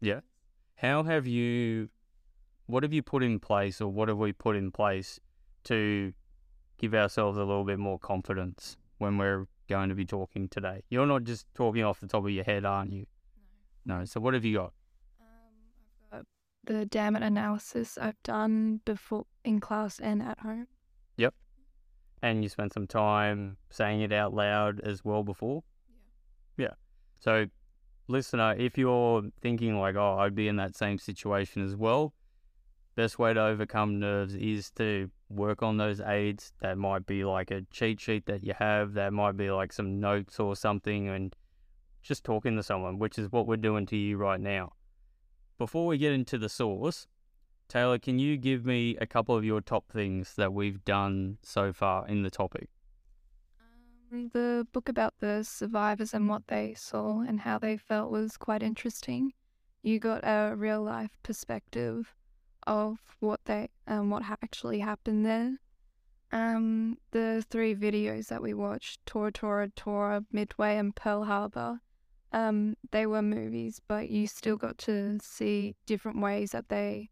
Yeah. 0.00 0.18
How 0.74 1.04
have 1.04 1.28
you, 1.28 1.88
what 2.66 2.82
have 2.82 2.92
you 2.92 3.04
put 3.04 3.22
in 3.22 3.38
place 3.38 3.80
or 3.80 3.86
what 3.86 4.08
have 4.08 4.18
we 4.18 4.32
put 4.32 4.56
in 4.56 4.72
place 4.72 5.20
to 5.66 6.12
give 6.78 6.94
ourselves 6.94 7.38
a 7.38 7.44
little 7.44 7.62
bit 7.62 7.78
more 7.78 8.00
confidence 8.00 8.76
when 8.98 9.18
we're 9.18 9.46
going 9.68 9.88
to 9.88 9.94
be 9.94 10.04
talking 10.04 10.48
today? 10.48 10.82
You're 10.90 11.06
not 11.06 11.22
just 11.22 11.46
talking 11.54 11.84
off 11.84 12.00
the 12.00 12.08
top 12.08 12.24
of 12.24 12.30
your 12.30 12.42
head, 12.42 12.64
aren't 12.64 12.92
you? 12.92 13.06
No. 13.86 14.04
So 14.04 14.18
what 14.18 14.34
have 14.34 14.44
you 14.44 14.56
got? 14.56 14.72
The 16.68 16.84
damage 16.84 17.22
analysis 17.22 17.96
I've 17.96 18.22
done 18.22 18.82
before 18.84 19.24
in 19.42 19.58
class 19.58 19.98
and 20.00 20.22
at 20.22 20.38
home. 20.40 20.66
Yep. 21.16 21.34
And 22.20 22.42
you 22.42 22.50
spent 22.50 22.74
some 22.74 22.86
time 22.86 23.56
saying 23.70 24.02
it 24.02 24.12
out 24.12 24.34
loud 24.34 24.78
as 24.80 25.02
well 25.02 25.22
before? 25.22 25.62
Yeah. 26.58 26.66
Yeah. 26.66 26.74
So, 27.20 27.46
listener, 28.06 28.54
if 28.58 28.76
you're 28.76 29.22
thinking 29.40 29.80
like, 29.80 29.96
oh, 29.96 30.18
I'd 30.18 30.34
be 30.34 30.46
in 30.46 30.56
that 30.56 30.76
same 30.76 30.98
situation 30.98 31.64
as 31.64 31.74
well, 31.74 32.12
best 32.96 33.18
way 33.18 33.32
to 33.32 33.40
overcome 33.40 33.98
nerves 33.98 34.34
is 34.34 34.70
to 34.72 35.10
work 35.30 35.62
on 35.62 35.78
those 35.78 36.02
aids. 36.02 36.52
That 36.60 36.76
might 36.76 37.06
be 37.06 37.24
like 37.24 37.50
a 37.50 37.62
cheat 37.70 37.98
sheet 37.98 38.26
that 38.26 38.44
you 38.44 38.52
have, 38.58 38.92
that 38.92 39.14
might 39.14 39.38
be 39.38 39.50
like 39.50 39.72
some 39.72 40.00
notes 40.00 40.38
or 40.38 40.54
something, 40.54 41.08
and 41.08 41.34
just 42.02 42.24
talking 42.24 42.56
to 42.56 42.62
someone, 42.62 42.98
which 42.98 43.18
is 43.18 43.32
what 43.32 43.46
we're 43.46 43.56
doing 43.56 43.86
to 43.86 43.96
you 43.96 44.18
right 44.18 44.38
now. 44.40 44.72
Before 45.58 45.86
we 45.86 45.98
get 45.98 46.12
into 46.12 46.38
the 46.38 46.48
source, 46.48 47.08
Taylor, 47.68 47.98
can 47.98 48.18
you 48.18 48.36
give 48.36 48.64
me 48.64 48.96
a 49.00 49.06
couple 49.06 49.34
of 49.36 49.44
your 49.44 49.60
top 49.60 49.90
things 49.90 50.34
that 50.36 50.52
we've 50.52 50.84
done 50.84 51.38
so 51.42 51.72
far 51.72 52.06
in 52.06 52.22
the 52.22 52.30
topic? 52.30 52.68
Um, 54.12 54.30
The 54.32 54.66
book 54.72 54.88
about 54.88 55.14
the 55.18 55.42
survivors 55.42 56.14
and 56.14 56.28
what 56.28 56.46
they 56.46 56.74
saw 56.74 57.20
and 57.20 57.40
how 57.40 57.58
they 57.58 57.76
felt 57.76 58.10
was 58.10 58.36
quite 58.36 58.62
interesting. 58.62 59.32
You 59.82 59.98
got 59.98 60.20
a 60.22 60.54
real 60.56 60.82
life 60.82 61.18
perspective 61.22 62.14
of 62.66 62.98
what 63.20 63.40
they 63.46 63.68
um 63.86 64.10
what 64.10 64.22
ha- 64.24 64.36
actually 64.42 64.80
happened 64.80 65.24
there. 65.26 65.56
Um, 66.30 66.98
the 67.12 67.44
three 67.48 67.74
videos 67.74 68.28
that 68.28 68.42
we 68.42 68.52
watched, 68.54 69.04
Tora 69.06 69.32
Tora 69.32 69.70
Tora, 69.70 70.24
Midway, 70.30 70.76
and 70.76 70.94
Pearl 70.94 71.24
Harbor, 71.24 71.80
um, 72.32 72.76
they 72.90 73.06
were 73.06 73.22
movies, 73.22 73.80
but 73.86 74.10
you 74.10 74.26
still 74.26 74.56
got 74.56 74.78
to 74.78 75.18
see 75.22 75.74
different 75.86 76.20
ways 76.20 76.50
that 76.52 76.68
they 76.68 77.10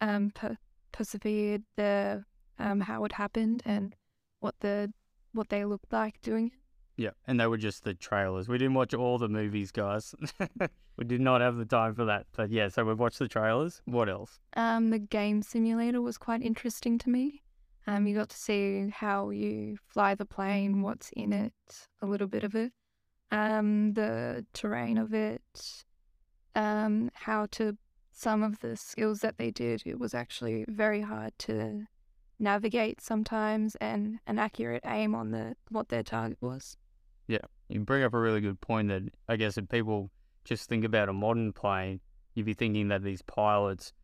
um 0.00 0.32
per- 0.34 0.58
persevered, 0.92 1.62
the 1.76 2.24
um 2.58 2.80
how 2.80 3.04
it 3.04 3.12
happened, 3.12 3.62
and 3.64 3.94
what 4.40 4.54
the 4.60 4.92
what 5.32 5.48
they 5.48 5.64
looked 5.64 5.92
like 5.92 6.20
doing 6.20 6.46
it. 6.46 6.52
Yeah, 6.96 7.10
and 7.26 7.40
they 7.40 7.46
were 7.46 7.56
just 7.56 7.84
the 7.84 7.94
trailers. 7.94 8.48
We 8.48 8.58
didn't 8.58 8.74
watch 8.74 8.92
all 8.92 9.16
the 9.18 9.28
movies, 9.28 9.72
guys. 9.72 10.14
we 10.96 11.04
did 11.04 11.20
not 11.20 11.40
have 11.40 11.56
the 11.56 11.64
time 11.64 11.94
for 11.94 12.04
that. 12.04 12.26
But 12.36 12.50
yeah, 12.50 12.68
so 12.68 12.84
we 12.84 12.92
watched 12.94 13.18
the 13.18 13.28
trailers. 13.28 13.80
What 13.86 14.08
else? 14.08 14.40
Um, 14.54 14.90
the 14.90 14.98
game 14.98 15.42
simulator 15.42 16.02
was 16.02 16.18
quite 16.18 16.42
interesting 16.42 16.98
to 16.98 17.08
me. 17.10 17.42
Um, 17.86 18.06
you 18.06 18.14
got 18.14 18.28
to 18.28 18.36
see 18.36 18.90
how 18.94 19.30
you 19.30 19.78
fly 19.88 20.14
the 20.14 20.26
plane, 20.26 20.82
what's 20.82 21.10
in 21.16 21.32
it, 21.32 21.54
a 22.00 22.06
little 22.06 22.28
bit 22.28 22.44
of 22.44 22.54
it, 22.54 22.72
um, 23.32 23.94
the 23.94 24.44
terrain 24.52 24.98
of 24.98 25.12
it, 25.12 25.84
um, 26.54 27.10
how 27.14 27.46
to 27.52 27.76
some 28.12 28.42
of 28.42 28.60
the 28.60 28.76
skills 28.76 29.20
that 29.20 29.38
they 29.38 29.50
did. 29.50 29.82
It 29.86 29.98
was 29.98 30.14
actually 30.14 30.66
very 30.68 31.00
hard 31.00 31.32
to 31.40 31.86
navigate 32.38 33.00
sometimes, 33.00 33.74
and 33.76 34.20
an 34.26 34.38
accurate 34.38 34.82
aim 34.84 35.14
on 35.14 35.30
the 35.30 35.56
what 35.70 35.88
their 35.88 36.02
target 36.02 36.38
was. 36.40 36.76
Yeah, 37.26 37.38
you 37.68 37.80
bring 37.80 38.04
up 38.04 38.14
a 38.14 38.20
really 38.20 38.42
good 38.42 38.60
point 38.60 38.88
that 38.88 39.02
I 39.28 39.36
guess 39.36 39.56
if 39.56 39.68
people 39.68 40.10
just 40.44 40.68
think 40.68 40.84
about 40.84 41.08
a 41.08 41.12
modern 41.12 41.52
plane, 41.52 42.00
you'd 42.34 42.46
be 42.46 42.54
thinking 42.54 42.88
that 42.88 43.02
these 43.02 43.22
pilots, 43.22 43.94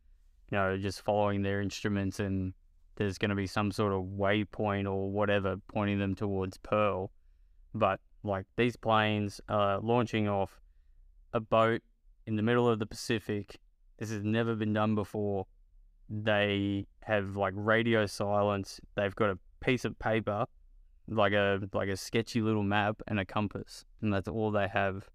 you 0.51 0.57
know, 0.57 0.65
are 0.65 0.79
just 0.79 1.03
following 1.03 1.43
their 1.43 1.61
instruments 1.61 2.19
and 2.19 2.55
there's 2.97 3.19
going 3.19 3.29
to 3.29 3.35
be 3.35 3.47
some 3.47 3.71
sort 3.71 3.93
of 3.93 4.05
waypoint 4.05 4.91
or 4.91 5.11
whatever 5.11 5.57
pointing 5.69 5.99
them 5.99 6.15
towards 6.15 6.57
Pearl. 6.59 7.11
But 7.75 8.01
like 8.23 8.47
these 8.57 8.77
planes 8.77 9.41
are 9.49 9.81
launching 9.81 10.29
off 10.29 10.61
a 11.33 11.41
boat 11.41 11.83
in 12.27 12.37
the 12.37 12.43
middle 12.43 12.69
of 12.69 12.79
the 12.79 12.87
Pacific. 12.87 13.59
This 13.99 14.11
has 14.11 14.23
never 14.23 14.55
been 14.55 14.73
done 14.73 14.95
before. 14.95 15.47
They 16.09 16.87
have 17.03 17.37
like 17.37 17.55
radio 17.57 18.07
silence. 18.07 18.81
They've 18.97 19.15
got 19.15 19.31
a 19.31 19.39
piece 19.61 19.85
of 19.85 19.99
paper, 19.99 20.47
like 21.09 21.33
a 21.33 21.61
like 21.73 21.89
a 21.89 21.97
sketchy 21.97 22.41
little 22.41 22.63
map 22.63 23.03
and 23.07 23.19
a 23.19 23.25
compass, 23.25 23.85
and 24.01 24.13
that's 24.13 24.29
all 24.29 24.51
they 24.51 24.69
have. 24.69 25.09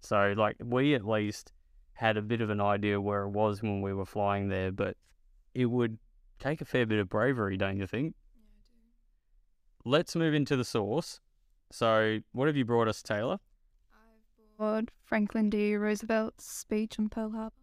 So 0.00 0.34
like 0.36 0.56
we 0.62 0.94
at 0.94 1.06
least 1.06 1.52
had 1.94 2.16
a 2.16 2.22
bit 2.22 2.40
of 2.40 2.50
an 2.50 2.60
idea 2.60 3.00
where 3.00 3.22
it 3.22 3.30
was 3.30 3.62
when 3.62 3.80
we 3.80 3.92
were 3.92 4.04
flying 4.04 4.48
there, 4.48 4.70
but 4.70 4.96
it 5.54 5.66
would 5.66 5.98
take 6.38 6.60
a 6.60 6.64
fair 6.64 6.86
bit 6.86 6.98
of 6.98 7.08
bravery, 7.08 7.56
don't 7.56 7.78
you 7.78 7.86
think? 7.86 8.14
Let's 9.84 10.14
move 10.14 10.34
into 10.34 10.56
the 10.56 10.64
source. 10.64 11.20
So, 11.70 12.20
what 12.32 12.46
have 12.46 12.56
you 12.56 12.64
brought 12.64 12.88
us, 12.88 13.02
Taylor? 13.02 13.38
Lord 14.58 14.90
Franklin 15.04 15.50
D. 15.50 15.76
Roosevelt's 15.76 16.50
speech 16.50 16.98
on 16.98 17.08
Pearl 17.08 17.30
Harbor. 17.30 17.54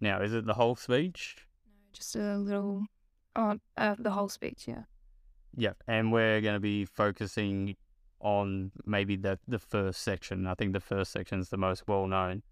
Now, 0.00 0.20
is 0.22 0.32
it 0.32 0.46
the 0.46 0.54
whole 0.54 0.76
speech? 0.76 1.36
No, 1.66 1.72
just 1.92 2.14
a 2.14 2.36
little, 2.36 2.84
oh, 3.34 3.58
uh, 3.76 3.96
the 3.98 4.10
whole 4.10 4.28
speech, 4.28 4.66
yeah. 4.68 4.82
Yeah, 5.56 5.72
and 5.88 6.12
we're 6.12 6.40
going 6.40 6.54
to 6.54 6.60
be 6.60 6.84
focusing 6.84 7.76
on 8.20 8.70
maybe 8.84 9.16
the 9.16 9.38
the 9.48 9.58
first 9.58 10.02
section. 10.02 10.46
I 10.46 10.54
think 10.54 10.72
the 10.72 10.80
first 10.80 11.12
section 11.12 11.40
is 11.40 11.48
the 11.48 11.56
most 11.56 11.88
well 11.88 12.06
known. 12.06 12.42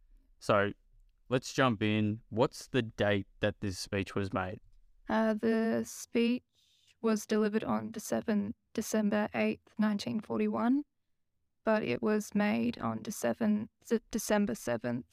So, 0.40 0.73
let's 1.28 1.52
jump 1.52 1.82
in. 1.82 2.20
What's 2.30 2.66
the 2.66 2.82
date 2.82 3.26
that 3.40 3.61
this 3.61 3.78
speech 3.78 4.14
was 4.14 4.32
made? 4.32 4.61
Uh, 5.08 5.34
the 5.34 5.84
speech 5.87 6.42
was 7.02 7.26
delivered 7.26 7.62
on 7.64 7.90
December, 7.90 8.52
December 8.73 9.28
8th, 9.34 9.61
1941, 9.76 10.84
but 11.64 11.83
it 11.83 12.02
was 12.02 12.35
made 12.35 12.78
on 12.78 13.00
December, 13.02 13.66
December 14.11 14.54
7th 14.54 15.04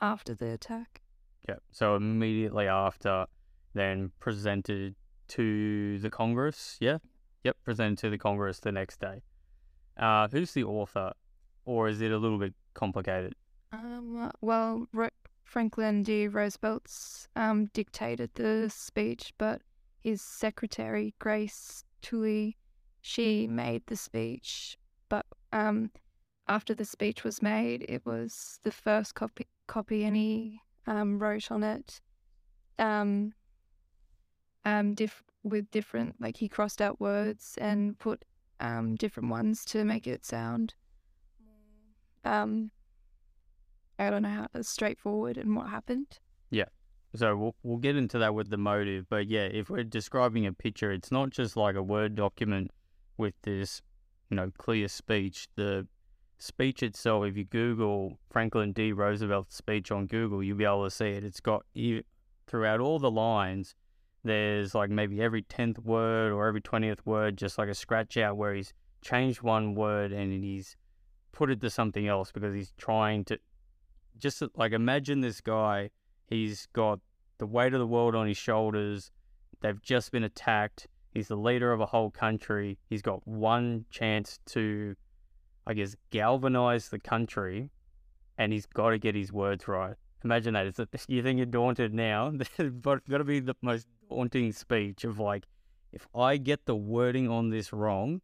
after 0.00 0.34
the 0.34 0.50
attack. 0.52 1.00
Yeah. 1.48 1.56
So 1.70 1.96
immediately 1.96 2.68
after, 2.68 3.26
then 3.74 4.12
presented 4.20 4.94
to 5.28 5.98
the 5.98 6.10
Congress. 6.10 6.76
Yeah. 6.80 6.98
Yep. 7.44 7.56
Presented 7.64 7.98
to 7.98 8.10
the 8.10 8.18
Congress 8.18 8.60
the 8.60 8.72
next 8.72 9.00
day. 9.00 9.22
Uh, 9.96 10.28
who's 10.28 10.52
the 10.52 10.64
author, 10.64 11.12
or 11.64 11.88
is 11.88 12.00
it 12.00 12.12
a 12.12 12.18
little 12.18 12.38
bit 12.38 12.54
complicated? 12.74 13.34
Um, 13.72 14.30
well, 14.40 14.86
Ro- 14.92 15.08
Franklin 15.44 16.02
D. 16.02 16.28
Roosevelt's 16.28 17.28
um, 17.34 17.66
dictated 17.72 18.30
the 18.34 18.70
speech, 18.70 19.32
but 19.38 19.62
his 19.98 20.22
secretary, 20.22 21.14
Grace 21.18 21.84
Tully, 22.00 22.56
she 23.00 23.46
made 23.46 23.82
the 23.86 23.96
speech. 23.96 24.78
But 25.08 25.26
um, 25.52 25.90
after 26.46 26.74
the 26.74 26.84
speech 26.84 27.24
was 27.24 27.42
made, 27.42 27.84
it 27.88 28.04
was 28.06 28.60
the 28.62 28.70
first 28.70 29.14
copy, 29.14 29.46
copy 29.66 30.04
he 30.10 30.60
um, 30.86 31.18
wrote 31.18 31.50
on 31.50 31.62
it 31.62 32.00
um, 32.78 33.32
um, 34.64 34.94
diff- 34.94 35.22
with 35.42 35.70
different, 35.70 36.16
like 36.20 36.36
he 36.36 36.48
crossed 36.48 36.80
out 36.80 37.00
words 37.00 37.56
and 37.60 37.98
put 37.98 38.24
um, 38.60 38.96
different 38.96 39.30
ones 39.30 39.64
to 39.66 39.84
make 39.84 40.06
it 40.06 40.24
sound 40.24 40.74
um, 42.28 42.70
I 43.98 44.10
don't 44.10 44.22
know 44.22 44.46
how 44.54 44.62
straightforward 44.62 45.38
and 45.38 45.56
what 45.56 45.68
happened. 45.68 46.18
Yeah. 46.50 46.66
So 47.16 47.36
we'll 47.36 47.54
we'll 47.62 47.78
get 47.78 47.96
into 47.96 48.18
that 48.18 48.34
with 48.34 48.50
the 48.50 48.58
motive, 48.58 49.06
but 49.08 49.28
yeah, 49.28 49.46
if 49.46 49.70
we're 49.70 49.82
describing 49.82 50.46
a 50.46 50.52
picture, 50.52 50.92
it's 50.92 51.10
not 51.10 51.30
just 51.30 51.56
like 51.56 51.74
a 51.74 51.82
word 51.82 52.14
document 52.14 52.70
with 53.16 53.34
this, 53.42 53.80
you 54.30 54.36
know, 54.36 54.50
clear 54.58 54.88
speech. 54.88 55.48
The 55.56 55.86
speech 56.38 56.82
itself, 56.82 57.24
if 57.26 57.36
you 57.36 57.44
Google 57.44 58.18
Franklin 58.30 58.72
D. 58.72 58.92
Roosevelt's 58.92 59.56
speech 59.56 59.90
on 59.90 60.06
Google, 60.06 60.42
you'll 60.42 60.56
be 60.56 60.64
able 60.64 60.84
to 60.84 60.90
see 60.90 61.08
it. 61.08 61.24
It's 61.24 61.40
got 61.40 61.64
e- 61.74 62.02
throughout 62.46 62.80
all 62.80 62.98
the 62.98 63.10
lines. 63.10 63.74
There's 64.24 64.74
like 64.74 64.90
maybe 64.90 65.22
every 65.22 65.42
tenth 65.42 65.78
word 65.78 66.32
or 66.32 66.46
every 66.46 66.60
twentieth 66.60 67.04
word, 67.06 67.38
just 67.38 67.58
like 67.58 67.68
a 67.68 67.74
scratch 67.74 68.16
out 68.16 68.36
where 68.36 68.54
he's 68.54 68.72
changed 69.00 69.42
one 69.42 69.74
word 69.74 70.12
and 70.12 70.44
he's 70.44 70.76
put 71.32 71.50
it 71.50 71.60
to 71.60 71.70
something 71.70 72.08
else 72.08 72.32
because 72.32 72.52
he's 72.52 72.72
trying 72.76 73.24
to 73.24 73.38
just 74.18 74.42
like 74.56 74.72
imagine 74.72 75.20
this 75.20 75.40
guy 75.40 75.88
He's 76.28 76.66
got 76.74 77.00
the 77.38 77.46
weight 77.46 77.72
of 77.72 77.80
the 77.80 77.86
world 77.86 78.14
on 78.14 78.28
his 78.28 78.36
shoulders. 78.36 79.10
They've 79.60 79.80
just 79.80 80.12
been 80.12 80.24
attacked. 80.24 80.86
He's 81.18 81.26
the 81.26 81.36
leader 81.36 81.72
of 81.72 81.80
a 81.80 81.86
whole 81.86 82.12
country. 82.12 82.78
He's 82.88 83.02
got 83.02 83.26
one 83.26 83.86
chance 83.90 84.38
to, 84.46 84.94
I 85.66 85.74
guess, 85.74 85.96
galvanize 86.10 86.90
the 86.90 87.00
country, 87.00 87.70
and 88.38 88.52
he's 88.52 88.66
got 88.66 88.90
to 88.90 89.00
get 89.00 89.16
his 89.16 89.32
words 89.32 89.66
right. 89.66 89.96
Imagine 90.22 90.54
that. 90.54 90.66
It's 90.66 90.78
a, 90.78 90.86
you 91.08 91.24
think 91.24 91.38
you're 91.38 91.46
daunted 91.46 91.92
now, 91.92 92.30
but 92.56 92.98
it's 92.98 93.08
got 93.08 93.18
to 93.18 93.24
be 93.24 93.40
the 93.40 93.56
most 93.62 93.88
daunting 94.08 94.52
speech 94.52 95.02
of 95.02 95.18
like, 95.18 95.46
if 95.92 96.06
I 96.14 96.36
get 96.36 96.66
the 96.66 96.76
wording 96.76 97.28
on 97.28 97.50
this 97.50 97.72
wrong, 97.72 98.20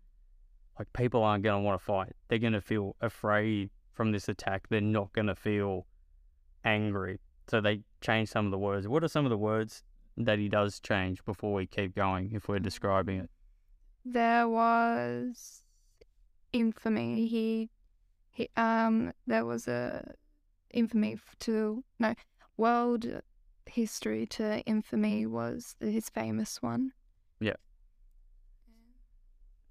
like 0.78 0.92
people 0.92 1.24
aren't 1.24 1.42
going 1.42 1.60
to 1.60 1.66
want 1.66 1.80
to 1.80 1.84
fight. 1.84 2.12
They're 2.28 2.38
going 2.38 2.52
to 2.52 2.60
feel 2.60 2.94
afraid 3.00 3.70
from 3.92 4.12
this 4.12 4.28
attack. 4.28 4.68
They're 4.68 4.80
not 4.80 5.12
going 5.14 5.26
to 5.26 5.34
feel 5.34 5.88
angry. 6.64 7.18
So 7.48 7.60
they 7.60 7.80
change 8.00 8.28
some 8.28 8.44
of 8.44 8.52
the 8.52 8.58
words. 8.58 8.86
What 8.86 9.02
are 9.02 9.08
some 9.08 9.26
of 9.26 9.30
the 9.30 9.36
words 9.36 9.82
that 10.16 10.38
he 10.38 10.48
does 10.48 10.80
change 10.80 11.24
before 11.24 11.52
we 11.52 11.66
keep 11.66 11.94
going 11.94 12.30
if 12.32 12.48
we're 12.48 12.58
describing 12.58 13.20
it? 13.20 13.30
There 14.04 14.48
was 14.48 15.62
infamy. 16.52 17.26
He, 17.26 17.70
he, 18.30 18.48
um, 18.56 19.12
there 19.26 19.44
was 19.44 19.66
a 19.66 20.14
infamy 20.72 21.16
to 21.38 21.84
no 21.98 22.14
world 22.56 23.06
history 23.66 24.26
to 24.26 24.60
infamy 24.62 25.26
was 25.26 25.76
his 25.80 26.08
famous 26.10 26.60
one. 26.60 26.92
Yeah. 27.40 27.56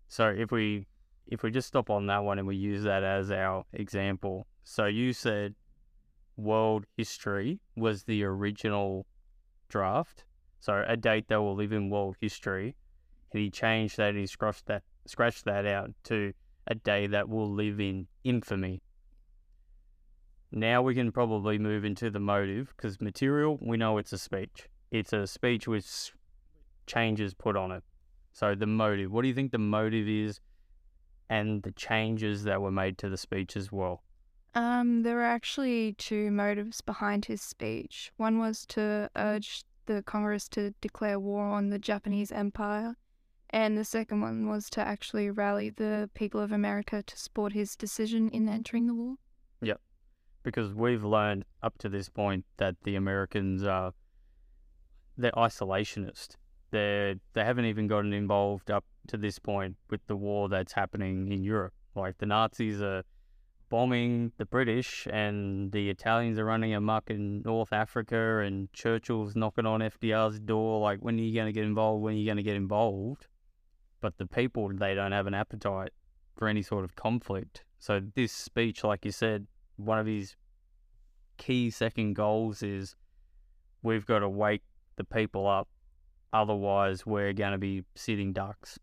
So 0.08 0.30
if 0.30 0.52
we 0.52 0.88
if 1.28 1.44
we 1.44 1.52
just 1.52 1.68
stop 1.68 1.90
on 1.90 2.08
that 2.08 2.24
one 2.24 2.38
and 2.38 2.48
we 2.48 2.56
use 2.56 2.84
that 2.84 3.04
as 3.04 3.32
our 3.32 3.64
example. 3.74 4.46
So 4.64 4.86
you 4.86 5.14
said 5.14 5.56
world 6.38 6.86
history 6.98 7.60
was 7.76 8.04
the 8.04 8.24
original 8.24 9.06
draft. 9.70 10.26
So 10.64 10.82
a 10.88 10.96
date 10.96 11.28
that 11.28 11.42
will 11.42 11.56
live 11.56 11.74
in 11.74 11.90
world 11.90 12.16
history. 12.22 12.78
He 13.34 13.50
changed 13.50 13.98
that 13.98 14.16
he 14.16 14.26
scratched 14.26 14.68
that 14.68 14.84
scratched 15.06 15.44
that 15.44 15.66
out 15.66 15.92
to 16.06 16.32
a 16.68 16.76
day 16.76 17.06
that 17.08 17.28
will 17.28 17.52
live 17.52 17.82
in 17.82 18.08
infamy. 18.24 18.82
Now 20.54 20.82
we 20.82 20.96
can 20.96 21.12
probably 21.12 21.58
move 21.58 21.84
into 21.84 22.10
the 22.10 22.22
motive 22.22 22.74
because 22.78 23.02
material, 23.02 23.60
we 23.62 23.76
know 23.76 23.98
it's 23.98 24.14
a 24.14 24.18
speech. 24.18 24.70
It's 24.90 25.12
a 25.12 25.28
speech 25.28 25.68
with 25.68 26.12
changes 26.88 27.34
put 27.34 27.58
on 27.58 27.74
it. 27.74 27.84
So 28.32 28.56
the 28.56 28.66
motive, 28.66 29.12
what 29.12 29.24
do 29.24 29.28
you 29.28 29.34
think 29.34 29.52
the 29.52 29.58
motive 29.58 30.08
is 30.08 30.40
and 31.30 31.62
the 31.64 31.74
changes 31.74 32.46
that 32.46 32.62
were 32.62 32.72
made 32.72 32.98
to 33.00 33.10
the 33.10 33.18
speech 33.18 33.58
as 33.58 33.70
well? 33.70 34.02
Um, 34.56 35.04
there 35.04 35.16
were 35.16 35.24
actually 35.24 35.96
two 35.98 36.32
motives 36.32 36.80
behind 36.80 37.26
his 37.26 37.42
speech. 37.42 38.14
One 38.16 38.40
was 38.40 38.66
to 38.68 39.10
urge 39.18 39.66
the 39.86 40.04
Congress 40.04 40.48
to 40.50 40.72
declare 40.82 41.20
war 41.20 41.46
on 41.46 41.70
the 41.70 41.80
Japanese 41.80 42.32
Empire, 42.32 42.96
and 43.50 43.78
the 43.78 43.86
second 43.86 44.22
one 44.22 44.48
was 44.48 44.70
to 44.72 44.82
actually 44.82 45.30
rally 45.30 45.70
the 45.70 46.10
people 46.14 46.40
of 46.42 46.52
America 46.52 47.04
to 47.04 47.18
support 47.18 47.54
his 47.54 47.76
decision 47.76 48.30
in 48.30 48.50
entering 48.50 48.88
the 48.88 48.96
war. 48.96 49.16
Yeah, 49.62 49.76
Because 50.44 50.74
we've 50.74 51.04
learned 51.04 51.46
up 51.62 51.78
to 51.80 51.90
this 51.90 52.10
point 52.10 52.46
that 52.58 52.76
the 52.84 52.96
Americans 52.96 53.64
are 53.64 53.94
they're 55.18 55.32
isolationist. 55.32 56.36
They're 56.72 57.16
they 57.34 57.44
haven't 57.44 57.66
even 57.66 57.88
gotten 57.88 58.14
involved 58.14 58.72
up 58.72 58.86
to 59.08 59.18
this 59.18 59.38
point 59.38 59.78
with 59.90 60.02
the 60.08 60.16
war 60.16 60.50
that's 60.50 60.74
happening 60.74 61.32
in 61.32 61.44
Europe. 61.44 61.74
Like 61.96 62.18
the 62.18 62.26
Nazis 62.26 62.82
are 62.82 63.04
bombing 63.74 64.32
the 64.38 64.46
British 64.46 65.08
and 65.12 65.72
the 65.72 65.90
Italians 65.90 66.38
are 66.38 66.46
running 66.46 66.76
amok 66.76 67.10
in 67.10 67.42
North 67.42 67.74
Africa 67.74 68.38
and 68.38 68.72
Churchill's 68.72 69.36
knocking 69.36 69.66
on 69.66 69.80
FDR's 69.80 70.40
door 70.40 70.80
like 70.80 71.00
when 71.00 71.18
are 71.18 71.24
you 71.24 71.34
gonna 71.34 71.52
get 71.52 71.64
involved? 71.64 72.04
When 72.04 72.14
are 72.14 72.18
you 72.18 72.28
gonna 72.28 72.44
get 72.44 72.56
involved? 72.56 73.26
But 74.00 74.20
the 74.20 74.28
people 74.28 74.70
they 74.72 74.94
don't 74.94 75.12
have 75.12 75.26
an 75.26 75.34
appetite 75.34 75.90
for 76.38 76.48
any 76.48 76.62
sort 76.62 76.84
of 76.84 76.96
conflict. 76.96 77.64
So 77.80 78.00
this 78.14 78.32
speech, 78.32 78.84
like 78.84 79.06
you 79.06 79.12
said, 79.12 79.48
one 79.78 79.98
of 79.98 80.06
his 80.06 80.36
key 81.38 81.72
second 81.72 82.14
goals 82.14 82.62
is 82.62 82.96
we've 83.82 84.06
got 84.06 84.20
to 84.20 84.30
wake 84.30 84.62
the 84.98 85.04
people 85.04 85.48
up. 85.48 85.68
Otherwise, 86.32 87.08
we're 87.08 87.34
going 87.34 87.54
to 87.54 87.58
be 87.58 87.84
sitting 87.96 88.34
ducks 88.34 88.78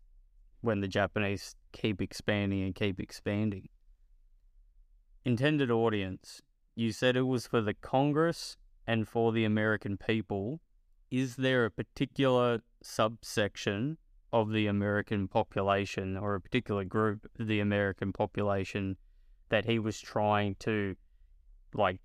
when 0.59 0.81
the 0.81 0.87
Japanese 0.89 1.55
keep 1.71 2.01
expanding 2.01 2.63
and 2.63 2.75
keep 2.75 2.99
expanding. 2.99 3.69
Intended 5.23 5.69
audience, 5.69 6.41
you 6.75 6.91
said 6.91 7.15
it 7.15 7.21
was 7.21 7.45
for 7.45 7.61
the 7.61 7.75
Congress 7.75 8.57
and 8.87 9.07
for 9.07 9.31
the 9.31 9.45
American 9.45 9.97
people. 9.97 10.59
Is 11.11 11.35
there 11.35 11.65
a 11.65 11.71
particular 11.71 12.61
subsection 12.81 13.97
of 14.33 14.51
the 14.51 14.65
American 14.67 15.27
population 15.27 16.17
or 16.17 16.35
a 16.35 16.41
particular 16.41 16.83
group 16.83 17.27
of 17.37 17.47
the 17.47 17.59
American 17.59 18.13
population 18.13 18.97
that 19.49 19.65
he 19.65 19.77
was 19.77 19.99
trying 19.99 20.55
to 20.55 20.95
like 21.73 21.99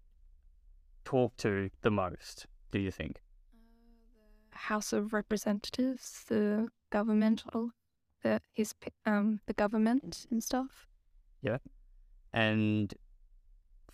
talk 1.04 1.36
to 1.38 1.70
the 1.82 1.90
most, 1.90 2.46
do 2.70 2.78
you 2.78 2.90
think? 2.90 3.22
The 4.52 4.58
House 4.58 4.92
of 4.92 5.12
Representatives, 5.12 6.24
the 6.28 6.68
governmental, 6.90 7.70
the 8.22 8.40
his 8.52 8.74
um 9.06 9.40
the 9.46 9.54
government 9.54 10.26
and 10.30 10.42
stuff. 10.42 10.88
Yeah, 11.40 11.58
and 12.32 12.92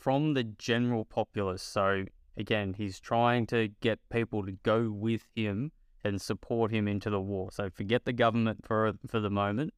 from 0.03 0.35
the 0.35 0.43
general 0.45 1.05
populace, 1.05 1.63
so 1.63 2.05
again, 2.37 2.75
he's 2.75 2.99
trying 2.99 3.47
to 3.47 3.69
get 3.81 3.99
people 4.11 4.45
to 4.47 4.53
go 4.65 4.91
with 4.91 5.23
him 5.37 5.71
and 6.05 6.21
support 6.21 6.73
him 6.73 6.89
into 6.89 7.09
the 7.11 7.21
war. 7.21 7.51
So 7.53 7.71
forget 7.71 8.05
the 8.05 8.13
government 8.13 8.67
for 8.67 8.93
for 9.07 9.21
the 9.21 9.31
moment. 9.31 9.73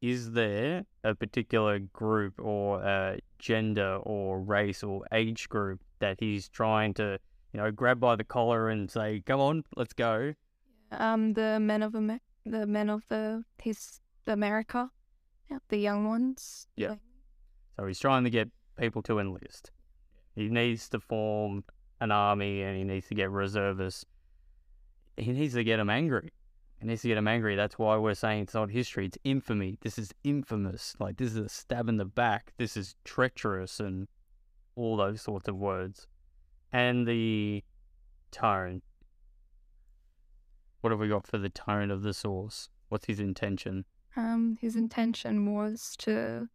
Is 0.00 0.32
there 0.32 0.84
a 1.02 1.14
particular 1.14 1.78
group 1.80 2.34
or 2.38 2.82
a 2.82 3.18
gender 3.38 3.96
or 4.02 4.40
race 4.40 4.82
or 4.84 5.04
age 5.12 5.48
group 5.48 5.80
that 5.98 6.16
he's 6.20 6.48
trying 6.48 6.94
to, 6.94 7.18
you 7.52 7.58
know, 7.60 7.70
grab 7.72 7.98
by 7.98 8.14
the 8.16 8.24
collar 8.24 8.68
and 8.68 8.90
say, 8.90 9.22
"Come 9.26 9.40
on, 9.40 9.64
let's 9.76 9.94
go." 9.94 10.34
Um, 10.92 11.32
the 11.32 11.58
men 11.60 11.82
of 11.82 11.94
Amer- 11.96 12.20
the 12.44 12.66
men 12.66 12.90
of 12.90 13.02
the 13.08 13.44
his 13.62 14.00
America, 14.26 14.90
yeah, 15.50 15.58
the 15.68 15.78
young 15.78 16.06
ones. 16.06 16.68
Yeah. 16.76 16.90
like- 16.90 17.00
So 17.76 17.86
he's 17.86 17.98
trying 17.98 18.24
to 18.24 18.30
get 18.30 18.48
people 18.78 19.02
to 19.02 19.18
enlist. 19.18 19.70
He 20.34 20.48
needs 20.48 20.88
to 20.90 21.00
form 21.00 21.64
an 22.00 22.12
army 22.12 22.62
and 22.62 22.76
he 22.76 22.84
needs 22.84 23.08
to 23.08 23.14
get 23.14 23.30
reservists. 23.30 24.04
He 25.16 25.32
needs 25.32 25.54
to 25.54 25.64
get 25.64 25.78
them 25.78 25.90
angry. 25.90 26.30
He 26.80 26.86
needs 26.86 27.02
to 27.02 27.08
get 27.08 27.16
them 27.16 27.26
angry. 27.26 27.56
That's 27.56 27.78
why 27.78 27.96
we're 27.96 28.14
saying 28.14 28.44
it's 28.44 28.54
not 28.54 28.70
history. 28.70 29.06
It's 29.06 29.18
infamy. 29.24 29.78
This 29.82 29.98
is 29.98 30.14
infamous. 30.22 30.94
Like, 31.00 31.16
this 31.16 31.32
is 31.32 31.36
a 31.36 31.48
stab 31.48 31.88
in 31.88 31.96
the 31.96 32.04
back. 32.04 32.52
This 32.56 32.76
is 32.76 32.94
treacherous 33.04 33.80
and 33.80 34.06
all 34.76 34.96
those 34.96 35.20
sorts 35.20 35.48
of 35.48 35.56
words. 35.56 36.06
And 36.72 37.06
the 37.06 37.64
tone. 38.30 38.82
What 40.80 40.90
have 40.92 41.00
we 41.00 41.08
got 41.08 41.26
for 41.26 41.38
the 41.38 41.48
tone 41.48 41.90
of 41.90 42.02
the 42.02 42.14
source? 42.14 42.68
What's 42.88 43.06
his 43.06 43.18
intention? 43.18 43.84
Um, 44.16 44.58
his 44.60 44.76
intention 44.76 45.52
was 45.52 45.96
to, 45.98 46.48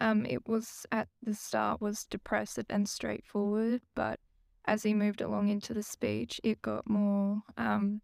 um, 0.00 0.26
it 0.26 0.46
was 0.48 0.86
at 0.92 1.08
the 1.22 1.34
start 1.34 1.80
was 1.80 2.04
depressed 2.04 2.58
and 2.68 2.88
straightforward, 2.88 3.82
but 3.94 4.20
as 4.64 4.82
he 4.82 4.94
moved 4.94 5.20
along 5.20 5.48
into 5.48 5.72
the 5.74 5.82
speech, 5.82 6.40
it 6.44 6.60
got 6.62 6.88
more, 6.88 7.42
um, 7.56 8.00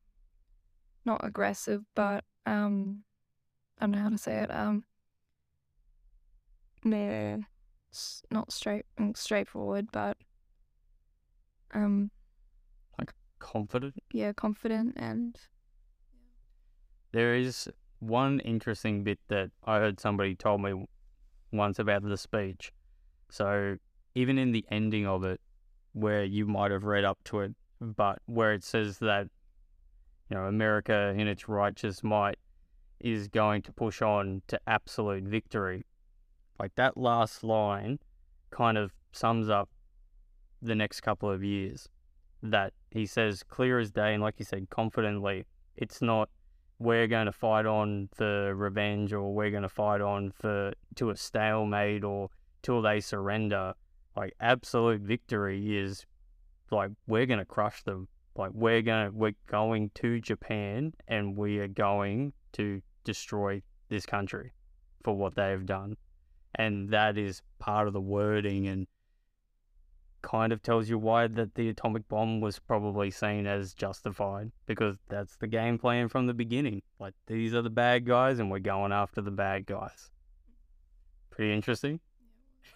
not 1.05 1.25
aggressive, 1.25 1.85
but 1.95 2.25
um, 2.47 3.03
I 3.81 3.85
don't 3.85 3.93
know 3.93 3.99
how 3.99 4.09
to 4.11 4.19
say 4.19 4.37
it. 4.37 4.51
Um, 4.51 4.85
more 6.85 7.41
not 8.31 8.53
straight 8.53 8.87
mm, 8.99 9.17
straightforward, 9.17 9.89
but 9.93 10.17
um, 11.75 12.11
like 12.99 13.13
Confident? 13.39 13.95
yeah, 14.13 14.33
confident 14.33 14.95
and 14.97 15.37
There 17.13 17.35
is 17.35 17.69
one 17.99 18.41
interesting 18.41 19.05
bit 19.05 19.19
that 19.29 19.51
I 19.65 19.79
heard 19.79 20.01
somebody 20.01 20.35
told 20.35 20.61
me 20.63 20.87
once 21.53 21.79
about 21.79 22.03
the 22.03 22.17
speech. 22.17 22.73
So 23.31 23.77
even 24.15 24.39
in 24.39 24.53
the 24.53 24.65
ending 24.71 25.07
of 25.07 25.25
it, 25.25 25.41
where 25.93 26.25
you 26.25 26.47
might 26.47 26.71
have 26.71 26.85
read 26.85 27.05
up 27.05 27.19
to 27.25 27.41
it, 27.41 27.55
but 27.81 28.21
where 28.27 28.53
it 28.53 28.65
says 28.65 28.99
that 28.99 29.29
you 30.31 30.37
know 30.37 30.45
America 30.45 31.15
in 31.17 31.29
its 31.29 31.49
righteous 31.49 32.03
might 32.03 32.39
is 33.01 33.29
going 33.29 33.63
to 33.63 33.73
push 33.73 34.01
on 34.01 34.43
to 34.47 34.59
absolute 34.67 35.25
victory. 35.25 35.85
Like 36.59 36.75
that 36.77 36.97
last 36.97 37.43
line 37.43 37.99
kind 38.51 38.79
of 38.79 38.93
sums 39.13 39.49
up 39.49 39.69
the 40.61 40.75
next 40.75 41.01
couple 41.01 41.31
of 41.31 41.43
years. 41.43 41.89
That 42.43 42.73
he 42.91 43.07
says 43.07 43.43
clear 43.43 43.79
as 43.79 43.91
day, 43.91 44.15
and 44.15 44.23
like 44.23 44.37
you 44.39 44.45
said, 44.45 44.69
confidently, 44.71 45.45
it's 45.77 46.03
not 46.03 46.29
we're 46.83 47.07
going 47.07 47.27
to 47.27 47.33
fight 47.33 47.67
on 47.67 48.09
for 48.15 48.55
revenge 48.55 49.13
or 49.13 49.33
we're 49.33 49.51
going 49.51 49.63
to 49.63 49.69
fight 49.69 50.01
on 50.01 50.33
for 50.33 50.73
to 50.97 51.11
a 51.11 51.17
stalemate 51.17 52.05
or 52.05 52.29
till 52.63 52.83
they 52.83 53.01
surrender. 53.01 53.75
Like 54.17 54.35
absolute 54.41 55.01
victory 55.01 55.79
is 55.79 56.05
like 56.71 56.91
we're 57.07 57.27
going 57.27 57.39
to 57.39 57.45
crush 57.45 57.83
them. 57.85 58.09
Like 58.37 58.51
we're 58.55 58.83
going 58.83 59.11
to 59.11 59.17
we're 59.17 59.35
going 59.47 59.91
to 59.97 60.21
Japan 60.21 60.93
and 61.09 61.37
we 61.37 61.59
are 61.59 61.69
going 61.69 62.33
to 62.53 62.83
destroy 63.05 63.63
this 63.89 64.07
country 64.07 64.53
for 65.05 65.17
what 65.17 65.35
they 65.35 65.51
have 65.51 65.67
done. 65.67 65.97
and 66.57 66.91
that 66.91 67.17
is 67.17 67.43
part 67.59 67.87
of 67.87 67.93
the 67.93 68.01
wording 68.01 68.67
and 68.69 68.87
kind 70.23 70.53
of 70.53 70.63
tells 70.63 70.89
you 70.89 70.99
why 70.99 71.27
that 71.27 71.55
the 71.55 71.69
atomic 71.69 72.09
bomb 72.09 72.41
was 72.41 72.59
probably 72.59 73.11
seen 73.11 73.47
as 73.47 73.75
justified 73.75 74.51
because 74.67 74.97
that's 75.09 75.37
the 75.37 75.47
game 75.47 75.79
plan 75.79 76.09
from 76.09 76.27
the 76.27 76.35
beginning. 76.35 76.83
Like 76.99 77.15
these 77.27 77.55
are 77.55 77.63
the 77.63 77.71
bad 77.71 78.07
guys 78.07 78.39
and 78.39 78.51
we're 78.51 78.61
going 78.61 78.93
after 78.93 79.21
the 79.21 79.31
bad 79.31 79.67
guys. 79.67 80.11
Pretty 81.31 81.53
interesting. 81.53 82.01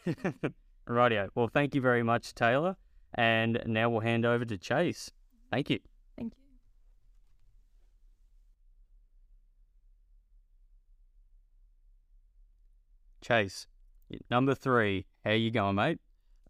Rightio. 0.89 1.29
Well, 1.35 1.49
thank 1.49 1.75
you 1.75 1.81
very 1.81 2.03
much, 2.03 2.35
Taylor. 2.35 2.77
And 3.15 3.63
now 3.67 3.89
we'll 3.89 4.01
hand 4.01 4.27
over 4.27 4.45
to 4.45 4.59
Chase. 4.59 5.11
Thank 5.51 5.71
you. 5.71 5.79
Thank 6.17 6.33
you. 6.37 6.43
Chase, 13.21 13.67
number 14.31 14.55
three. 14.55 15.07
How 15.25 15.33
you 15.33 15.51
going, 15.51 15.75
mate? 15.75 15.99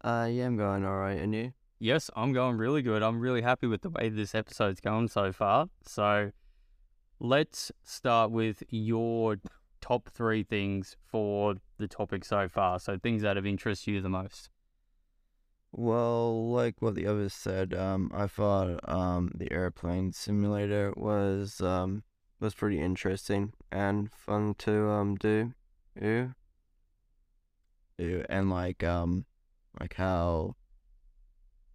Uh, 0.03 0.27
yeah, 0.29 0.45
I'm 0.45 0.57
going 0.57 0.85
all 0.85 0.97
right, 0.97 1.19
and 1.19 1.33
you? 1.33 1.53
Yes, 1.79 2.09
I'm 2.15 2.33
going 2.33 2.57
really 2.57 2.81
good. 2.81 3.03
I'm 3.03 3.19
really 3.19 3.41
happy 3.41 3.67
with 3.67 3.81
the 3.81 3.89
way 3.89 4.09
this 4.09 4.33
episode's 4.33 4.79
going 4.79 5.07
so 5.07 5.31
far. 5.31 5.69
So 5.83 6.31
let's 7.19 7.71
start 7.83 8.31
with 8.31 8.63
your 8.69 9.37
top 9.81 10.09
three 10.09 10.43
things 10.43 10.97
for 11.05 11.55
the 11.77 11.87
topic 11.87 12.25
so 12.25 12.47
far. 12.47 12.79
So 12.79 12.97
things 12.97 13.21
that 13.21 13.35
have 13.35 13.45
interested 13.45 13.91
you 13.91 14.01
the 14.01 14.09
most. 14.09 14.49
Well, 15.71 16.49
like 16.49 16.81
what 16.81 16.95
the 16.95 17.05
others 17.05 17.33
said, 17.33 17.73
um, 17.73 18.09
I 18.13 18.27
thought 18.27 18.79
um 18.89 19.31
the 19.35 19.51
airplane 19.51 20.13
simulator 20.13 20.93
was 20.95 21.61
um 21.61 22.03
was 22.39 22.55
pretty 22.55 22.79
interesting 22.79 23.53
and 23.71 24.11
fun 24.11 24.55
to 24.59 24.89
um 24.89 25.15
do. 25.15 25.53
Ew. 26.01 26.33
Ew, 27.97 28.25
and 28.29 28.49
like 28.49 28.83
um 28.83 29.25
like 29.79 29.95
how 29.95 30.55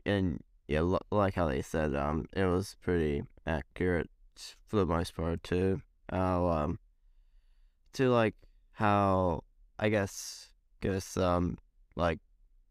and 0.04 0.42
yeah, 0.68 0.82
like 1.10 1.34
how 1.34 1.48
they 1.48 1.62
said 1.62 1.94
um 1.94 2.26
it 2.32 2.44
was 2.44 2.76
pretty 2.80 3.22
accurate 3.46 4.10
for 4.66 4.76
the 4.76 4.86
most 4.86 5.14
part 5.14 5.42
too. 5.42 5.82
How 6.10 6.46
um 6.46 6.78
to 7.94 8.08
like 8.10 8.34
how 8.72 9.44
I 9.78 9.88
guess 9.88 10.48
guess 10.80 11.16
um 11.16 11.58
like 11.96 12.20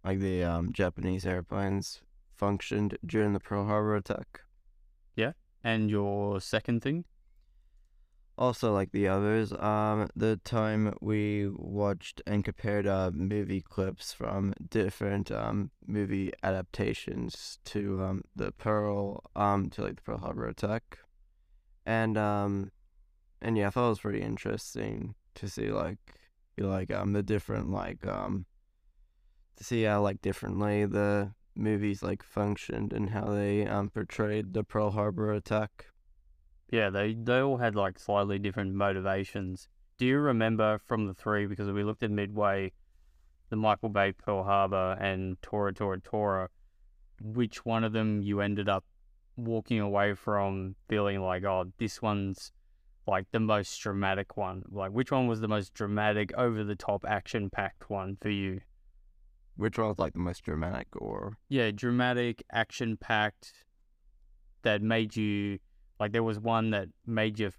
like 0.04 0.20
the 0.20 0.44
um 0.44 0.74
Japanese 0.74 1.26
airplanes 1.26 2.02
functioned 2.36 2.98
during 3.06 3.34
the 3.34 3.40
Pearl 3.40 3.66
Harbor 3.66 3.96
attack. 3.96 4.42
Yeah, 5.16 5.34
and 5.64 5.90
your 5.90 6.42
second 6.42 6.82
thing? 6.82 7.06
Also, 8.42 8.74
like 8.74 8.92
the 8.92 9.08
others, 9.08 9.54
um, 9.54 10.10
the 10.16 10.36
time 10.44 10.96
we 11.00 11.48
watched 11.48 12.24
and 12.26 12.44
compared 12.44 12.88
uh 12.88 13.12
movie 13.14 13.62
clips 13.62 14.14
from 14.14 14.56
different 14.68 15.32
um 15.32 15.70
movie 15.86 16.32
adaptations 16.42 17.60
to 17.66 18.02
um 18.04 18.24
the 18.36 18.52
Pearl 18.52 19.24
um 19.36 19.70
to 19.70 19.84
like 19.84 19.98
the 19.98 20.02
Pearl 20.02 20.18
Harbor 20.18 20.48
attack, 20.48 20.98
and 21.86 22.18
um, 22.18 22.72
and 23.44 23.60
yeah, 23.60 23.68
I 23.68 23.70
thought 23.70 23.86
it 23.86 23.90
was 23.90 24.00
pretty 24.00 24.22
interesting 24.24 25.14
to 25.36 25.48
see 25.48 25.70
like 25.70 26.00
like 26.58 26.92
um 26.92 27.14
the 27.14 27.22
different 27.22 27.70
like 27.70 28.08
um 28.08 28.48
to 29.58 29.64
see 29.64 29.84
how 29.84 30.02
like 30.02 30.20
differently 30.20 30.88
the 30.88 31.34
movies 31.54 32.02
like 32.02 32.24
functioned 32.24 32.92
and 32.92 33.12
how 33.12 33.26
they 33.26 33.68
um 33.68 33.92
portrayed 33.92 34.56
the 34.56 34.64
Pearl 34.64 34.90
Harbor 34.90 35.32
attack. 35.32 35.92
Yeah, 36.72 36.90
they, 36.90 37.14
they 37.14 37.40
all 37.42 37.58
had 37.58 37.76
like 37.76 38.00
slightly 38.00 38.40
different 38.40 38.74
motivations. 38.74 39.68
Do 39.98 40.06
you 40.06 40.18
remember 40.18 40.80
from 40.88 41.06
the 41.06 41.14
three, 41.14 41.46
because 41.46 41.70
we 41.70 41.84
looked 41.84 42.02
at 42.02 42.10
Midway, 42.10 42.72
the 43.50 43.58
Michael 43.58 43.90
Bay 43.90 44.14
Pearl 44.14 44.44
Harbor 44.44 44.98
and 45.00 45.40
Tora 45.42 45.74
Tora 45.74 46.00
Tora, 46.00 46.50
which 47.22 47.66
one 47.66 47.84
of 47.84 47.92
them 47.92 48.22
you 48.22 48.40
ended 48.40 48.70
up 48.70 48.86
walking 49.36 49.80
away 49.80 50.14
from 50.14 50.76
feeling 50.88 51.22
like, 51.22 51.44
oh, 51.44 51.66
this 51.78 52.02
one's 52.02 52.52
like 53.06 53.26
the 53.32 53.40
most 53.40 53.78
dramatic 53.78 54.38
one? 54.38 54.64
Like, 54.72 54.92
which 54.92 55.12
one 55.12 55.28
was 55.28 55.42
the 55.42 55.48
most 55.48 55.74
dramatic, 55.74 56.32
over 56.38 56.64
the 56.64 56.76
top, 56.76 57.04
action 57.06 57.50
packed 57.50 57.90
one 57.90 58.18
for 58.22 58.30
you? 58.30 58.62
Which 59.58 59.78
one 59.78 59.90
was 59.90 60.00
like 60.00 60.14
the 60.14 60.20
most 60.20 60.44
dramatic 60.44 60.88
or 60.96 61.38
Yeah, 61.50 61.72
dramatic, 61.72 62.44
action 62.52 62.96
packed, 62.96 63.54
that 64.64 64.82
made 64.82 65.16
you 65.16 65.60
like 66.02 66.14
there 66.14 66.24
was 66.24 66.40
one 66.40 66.72
that 66.72 66.88
made 67.06 67.38
you 67.38 67.52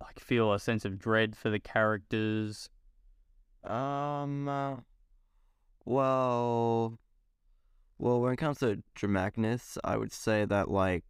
like 0.00 0.18
feel 0.18 0.52
a 0.52 0.58
sense 0.58 0.84
of 0.84 0.98
dread 0.98 1.36
for 1.36 1.50
the 1.50 1.60
characters. 1.60 2.68
Um, 3.62 4.48
uh, 4.48 4.76
well, 5.84 6.98
well, 7.96 8.20
when 8.20 8.32
it 8.32 8.38
comes 8.38 8.58
to 8.58 8.82
dramaticness, 8.96 9.78
I 9.84 9.96
would 9.96 10.12
say 10.12 10.46
that 10.46 10.68
like, 10.68 11.04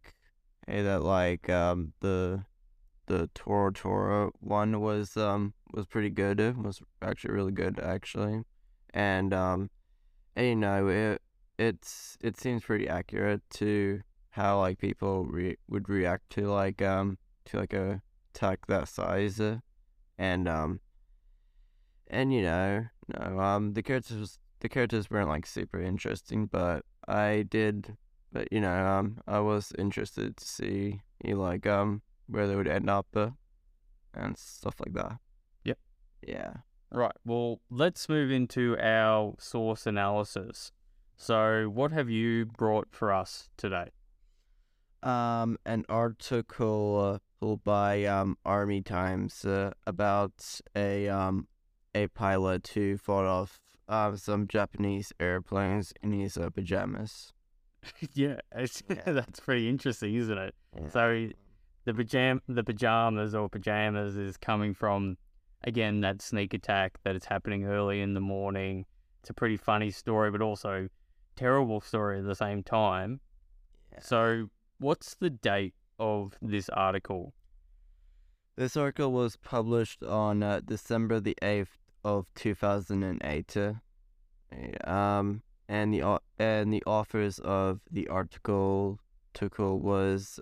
hey, 0.67 0.83
that 0.83 1.01
like 1.01 1.49
um 1.49 1.93
the 1.99 2.45
the 3.07 3.31
Tora 3.33 3.73
Tora 3.73 4.29
one 4.39 4.79
was 4.81 5.17
um 5.17 5.55
was 5.73 5.87
pretty 5.87 6.11
good. 6.11 6.39
It 6.39 6.57
was 6.57 6.79
actually 7.01 7.33
really 7.33 7.53
good 7.53 7.79
actually, 7.79 8.43
and 8.93 9.33
um, 9.33 9.71
and 10.35 10.45
you 10.45 10.55
know 10.55 10.87
it 10.89 11.23
it's 11.57 12.19
it 12.21 12.39
seems 12.39 12.63
pretty 12.63 12.87
accurate 12.87 13.41
to 13.55 14.01
how 14.31 14.59
like 14.59 14.77
people 14.77 15.25
re- 15.25 15.57
would 15.67 15.89
react 15.89 16.29
to 16.31 16.49
like 16.51 16.81
um 16.81 17.17
to 17.45 17.57
like 17.57 17.73
a 17.73 18.01
attack 18.33 18.67
that 18.67 18.87
size, 18.87 19.39
uh, 19.39 19.57
and 20.17 20.47
um 20.47 20.79
and 22.07 22.33
you 22.33 22.41
know, 22.41 22.85
no, 23.07 23.39
um, 23.39 23.73
the 23.73 23.83
characters 23.83 24.39
the 24.61 24.69
characters 24.69 25.09
weren't 25.09 25.29
like 25.29 25.45
super 25.45 25.79
interesting, 25.81 26.45
but 26.45 26.83
I 27.07 27.45
did, 27.49 27.97
but 28.31 28.51
you 28.51 28.59
know, 28.61 28.85
um, 28.85 29.19
I 29.27 29.39
was 29.39 29.73
interested 29.77 30.37
to 30.37 30.45
see 30.45 31.01
you 31.23 31.35
know, 31.35 31.41
like 31.41 31.65
um 31.65 32.01
where 32.27 32.47
they 32.47 32.55
would 32.55 32.67
end 32.67 32.89
up, 32.89 33.07
uh, 33.15 33.29
and 34.13 34.37
stuff 34.37 34.75
like 34.79 34.93
that. 34.93 35.17
Yep. 35.63 35.77
Yeah. 36.27 36.53
Right. 36.91 37.15
Well, 37.25 37.61
let's 37.69 38.09
move 38.09 38.31
into 38.31 38.77
our 38.79 39.35
source 39.39 39.85
analysis. 39.85 40.71
So, 41.17 41.65
what 41.65 41.91
have 41.91 42.09
you 42.09 42.45
brought 42.45 42.87
for 42.91 43.11
us 43.11 43.49
today? 43.57 43.89
Um, 45.01 45.57
an 45.65 45.85
article 45.87 47.21
uh, 47.41 47.55
by 47.63 48.03
um 48.05 48.37
Army 48.45 48.81
Times 48.81 49.45
uh, 49.45 49.71
about 49.87 50.59
a 50.75 51.07
um 51.07 51.47
a 51.95 52.07
pilot 52.07 52.67
who 52.73 52.97
fought 52.97 53.25
off 53.25 53.59
um 53.87 54.17
some 54.17 54.47
Japanese 54.47 55.13
airplanes 55.19 55.93
in 56.03 56.11
his 56.11 56.37
uh, 56.37 56.49
pajamas. 56.49 57.33
yeah, 58.13 58.39
it's, 58.55 58.83
Yeah. 58.89 59.01
that's 59.05 59.39
pretty 59.39 59.69
interesting, 59.69 60.15
isn't 60.15 60.37
it? 60.37 60.55
So 60.91 61.29
the 61.85 61.93
pajam 61.93 62.41
the 62.47 62.63
pajamas 62.63 63.33
or 63.33 63.49
pajamas 63.49 64.17
is 64.17 64.37
coming 64.37 64.73
from 64.73 65.17
again 65.63 66.01
that 66.01 66.21
sneak 66.21 66.53
attack 66.53 66.97
that 67.03 67.15
is 67.15 67.25
happening 67.25 67.65
early 67.65 68.01
in 68.01 68.13
the 68.13 68.19
morning. 68.21 68.85
It's 69.21 69.29
a 69.29 69.33
pretty 69.33 69.57
funny 69.57 69.91
story, 69.91 70.31
but 70.31 70.41
also 70.41 70.89
terrible 71.35 71.81
story 71.81 72.19
at 72.19 72.25
the 72.25 72.35
same 72.35 72.63
time. 72.63 73.21
Yeah. 73.91 73.99
So, 74.01 74.49
what's 74.79 75.15
the 75.15 75.29
date 75.29 75.75
of 75.99 76.37
this 76.41 76.69
article? 76.69 77.33
This 78.55 78.75
article 78.75 79.11
was 79.11 79.37
published 79.37 80.03
on 80.03 80.43
uh, 80.43 80.61
December 80.65 81.19
the 81.19 81.37
8th 81.41 81.77
of 82.03 82.27
2008. 82.35 83.57
uh, 83.57 83.73
Um, 84.89 85.43
and 85.67 85.93
the 85.93 86.19
and 86.39 86.73
the 86.73 86.83
authors 86.87 87.37
of 87.39 87.81
the 87.91 88.07
article 88.07 88.99
article 89.35 89.79
was 89.79 90.39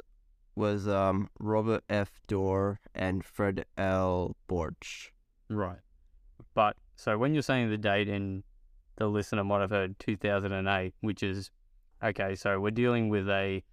was 0.56 0.88
um 0.88 1.30
Robert 1.40 1.84
F. 1.90 2.20
Dorr 2.28 2.80
and 2.96 3.24
Fred 3.24 3.66
L. 3.78 4.36
Borch. 4.50 5.12
Right. 5.50 5.80
But 6.54 6.78
so 6.96 7.18
when 7.18 7.34
you're 7.34 7.44
saying 7.44 7.70
the 7.70 7.78
date 7.78 8.10
in 8.10 8.44
the 8.96 9.08
listener 9.08 9.44
might 9.44 9.62
have 9.62 9.70
heard 9.70 10.00
2008, 10.00 10.94
which 11.02 11.22
is 11.22 11.52
okay, 12.04 12.34
so 12.34 12.60
we're 12.60 12.72
dealing 12.72 13.10
with 13.10 13.30
a 13.30 13.64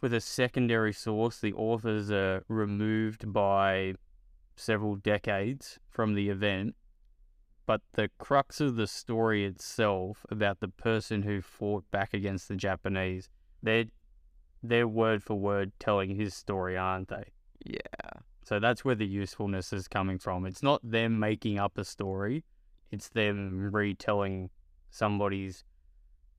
with 0.00 0.12
a 0.12 0.20
secondary 0.20 0.92
source. 0.92 1.38
The 1.38 1.52
authors 1.52 2.10
are 2.10 2.44
removed 2.48 3.32
by 3.32 3.94
several 4.56 4.96
decades 4.96 5.78
from 5.90 6.14
the 6.14 6.28
event, 6.28 6.74
but 7.66 7.80
the 7.92 8.10
crux 8.18 8.60
of 8.60 8.76
the 8.76 8.86
story 8.86 9.44
itself 9.44 10.24
about 10.30 10.60
the 10.60 10.68
person 10.68 11.22
who 11.22 11.40
fought 11.40 11.90
back 11.90 12.12
against 12.14 12.48
the 12.48 12.56
Japanese, 12.56 13.28
they're 13.62 13.86
they're 14.62 14.88
word 14.88 15.22
for 15.22 15.38
word 15.38 15.72
telling 15.78 16.16
his 16.16 16.34
story, 16.34 16.76
aren't 16.76 17.08
they? 17.08 17.24
Yeah. 17.64 18.20
So 18.44 18.58
that's 18.58 18.84
where 18.84 18.94
the 18.94 19.06
usefulness 19.06 19.72
is 19.72 19.88
coming 19.88 20.18
from. 20.18 20.46
It's 20.46 20.62
not 20.62 20.80
them 20.82 21.18
making 21.18 21.58
up 21.58 21.76
a 21.76 21.84
story, 21.84 22.44
it's 22.90 23.08
them 23.08 23.70
retelling 23.72 24.50
somebody's 24.90 25.64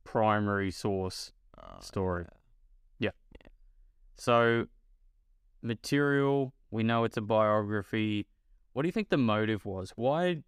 primary 0.03 0.71
source. 0.71 1.33
Uh, 1.57 1.79
Story. 1.79 2.25
So, 4.17 4.67
material, 5.61 6.53
we 6.71 6.83
know 6.83 7.03
it's 7.03 7.17
a 7.17 7.21
biography. 7.21 8.27
What 8.73 8.83
do 8.83 8.87
you 8.87 8.91
think 8.93 9.09
the 9.09 9.17
motive 9.17 9.65
was? 9.65 9.91
Why 9.95 10.43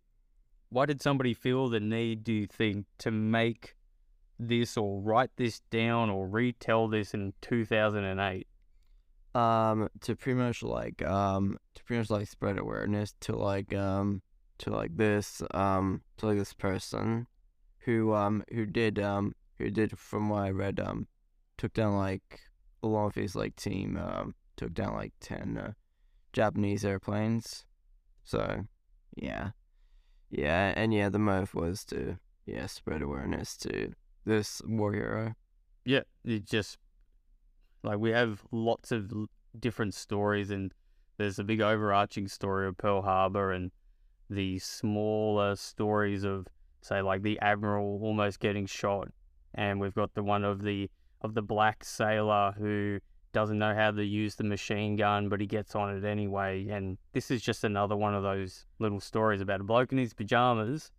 why 0.69 0.85
did 0.85 1.01
somebody 1.01 1.33
feel 1.33 1.69
the 1.69 1.79
need, 1.79 2.25
do 2.25 2.33
you 2.33 2.45
think, 2.45 2.87
to 2.97 3.09
make 3.09 3.75
this 4.37 4.75
or 4.75 4.99
write 4.99 5.31
this 5.37 5.61
down 5.71 6.09
or 6.09 6.27
retell 6.27 6.89
this 6.89 7.13
in 7.13 7.33
2008? 7.41 8.47
um 9.37 9.87
to 10.01 10.15
pretty 10.15 10.39
much 10.39 10.63
like 10.63 11.05
um 11.05 11.59
to 11.75 11.83
pretty 11.83 11.99
much 11.99 12.09
like 12.09 12.27
spread 12.27 12.57
awareness 12.57 13.13
to 13.19 13.35
like 13.35 13.73
um 13.75 14.21
to 14.57 14.71
like 14.71 14.97
this 14.97 15.43
um 15.51 16.01
to 16.17 16.25
like 16.25 16.37
this 16.37 16.53
person 16.53 17.27
who 17.79 18.13
um 18.13 18.43
who 18.51 18.65
did 18.65 18.97
um 18.97 19.35
who 19.59 19.69
did 19.69 19.97
from 19.97 20.29
what 20.29 20.43
I 20.43 20.49
read 20.49 20.79
um 20.79 21.07
took 21.55 21.73
down 21.73 21.95
like 21.95 22.39
along 22.83 23.07
with 23.07 23.15
his 23.15 23.35
like 23.35 23.55
team 23.55 23.97
um 23.97 24.35
took 24.55 24.73
down 24.73 24.93
like 24.93 25.13
ten 25.19 25.57
uh, 25.57 25.71
Japanese 26.33 26.83
airplanes. 26.85 27.65
So 28.23 28.65
yeah. 29.15 29.51
Yeah 30.29 30.73
and 30.75 30.93
yeah 30.93 31.09
the 31.09 31.19
motive 31.19 31.53
was 31.55 31.85
to 31.85 32.17
yeah 32.45 32.65
spread 32.65 33.01
awareness 33.01 33.55
to 33.57 33.93
this 34.25 34.61
war 34.65 34.93
hero. 34.93 35.33
Yeah, 35.85 36.01
it 36.25 36.45
just 36.45 36.77
like 37.83 37.97
we 37.97 38.11
have 38.11 38.43
lots 38.51 38.91
of 38.91 39.11
different 39.57 39.93
stories, 39.93 40.51
and 40.51 40.73
there's 41.17 41.39
a 41.39 41.43
big 41.43 41.61
overarching 41.61 42.27
story 42.27 42.67
of 42.67 42.77
Pearl 42.77 43.01
Harbor 43.01 43.51
and 43.51 43.71
the 44.29 44.59
smaller 44.59 45.55
stories 45.55 46.25
of, 46.25 46.47
say, 46.81 47.01
like 47.01 47.23
the 47.23 47.39
admiral 47.39 47.99
almost 48.03 48.39
getting 48.39 48.65
shot, 48.65 49.07
and 49.55 49.79
we've 49.79 49.95
got 49.95 50.13
the 50.13 50.23
one 50.23 50.43
of 50.43 50.61
the 50.61 50.89
of 51.21 51.33
the 51.33 51.41
black 51.41 51.83
sailor 51.83 52.53
who 52.57 52.99
doesn't 53.33 53.59
know 53.59 53.73
how 53.73 53.91
to 53.91 54.03
use 54.03 54.35
the 54.35 54.43
machine 54.43 54.95
gun, 54.95 55.29
but 55.29 55.39
he 55.39 55.47
gets 55.47 55.75
on 55.75 55.95
it 55.95 56.03
anyway. 56.03 56.67
And 56.69 56.97
this 57.13 57.29
is 57.29 57.41
just 57.41 57.63
another 57.63 57.95
one 57.95 58.15
of 58.15 58.23
those 58.23 58.65
little 58.79 58.99
stories 58.99 59.41
about 59.41 59.61
a 59.61 59.63
bloke 59.63 59.91
in 59.91 59.97
his 59.97 60.13
pajamas 60.13 60.91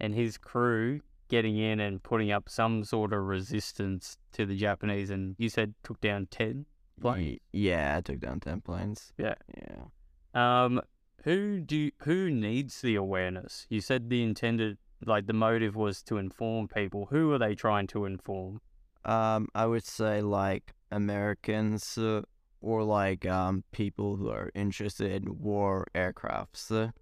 and 0.00 0.14
his 0.14 0.38
crew 0.38 1.00
getting 1.28 1.56
in 1.56 1.80
and 1.80 2.02
putting 2.02 2.30
up 2.30 2.48
some 2.48 2.84
sort 2.84 3.12
of 3.12 3.22
resistance 3.22 4.18
to 4.32 4.44
the 4.46 4.56
Japanese. 4.56 5.10
And 5.10 5.36
you 5.38 5.48
said 5.48 5.74
took 5.82 6.00
down 6.00 6.26
10 6.30 6.66
planes. 7.00 7.40
Yeah 7.52 7.96
I 7.98 8.00
took 8.00 8.20
down 8.20 8.40
ten 8.40 8.60
planes 8.60 9.12
Yeah. 9.18 9.34
yeah 9.56 10.64
Um, 10.64 10.80
who 11.24 11.60
do 11.60 11.90
who 12.02 12.30
needs 12.30 12.80
the 12.80 12.96
awareness? 12.96 13.66
You 13.68 13.80
said 13.80 14.10
the 14.10 14.22
intended 14.22 14.78
like 15.06 15.26
the 15.26 15.32
motive 15.32 15.76
was 15.76 16.02
to 16.02 16.18
inform 16.18 16.68
people. 16.68 17.06
Who 17.06 17.32
are 17.32 17.38
they 17.38 17.54
trying 17.54 17.86
to 17.88 18.04
inform? 18.04 18.60
Um, 19.04 19.48
I 19.54 19.66
would 19.66 19.84
say 19.84 20.22
like 20.22 20.72
Americans 20.90 21.98
uh, 21.98 22.22
or 22.60 22.82
like 22.82 23.26
um 23.26 23.64
people 23.72 24.16
who 24.16 24.30
are 24.30 24.50
interested 24.54 25.10
in 25.12 25.38
war 25.38 25.86
aircrafts. 25.94 26.70
Uh, 26.70 26.92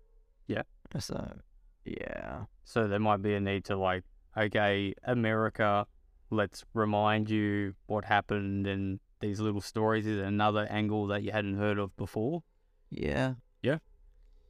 Yeah. 0.46 0.62
So, 0.98 1.38
yeah. 1.84 2.44
So 2.64 2.86
there 2.88 2.98
might 2.98 3.22
be 3.22 3.34
a 3.34 3.40
need 3.40 3.64
to 3.66 3.76
like, 3.76 4.04
okay, 4.36 4.94
America, 5.04 5.86
let's 6.30 6.64
remind 6.74 7.30
you 7.30 7.74
what 7.86 8.04
happened 8.04 8.66
and 8.66 9.00
these 9.20 9.38
little 9.40 9.60
stories 9.60 10.06
is 10.06 10.18
another 10.18 10.66
angle 10.68 11.06
that 11.06 11.22
you 11.22 11.30
hadn't 11.32 11.56
heard 11.56 11.78
of 11.78 11.96
before. 11.96 12.42
Yeah. 12.90 13.34
Yeah. 13.62 13.78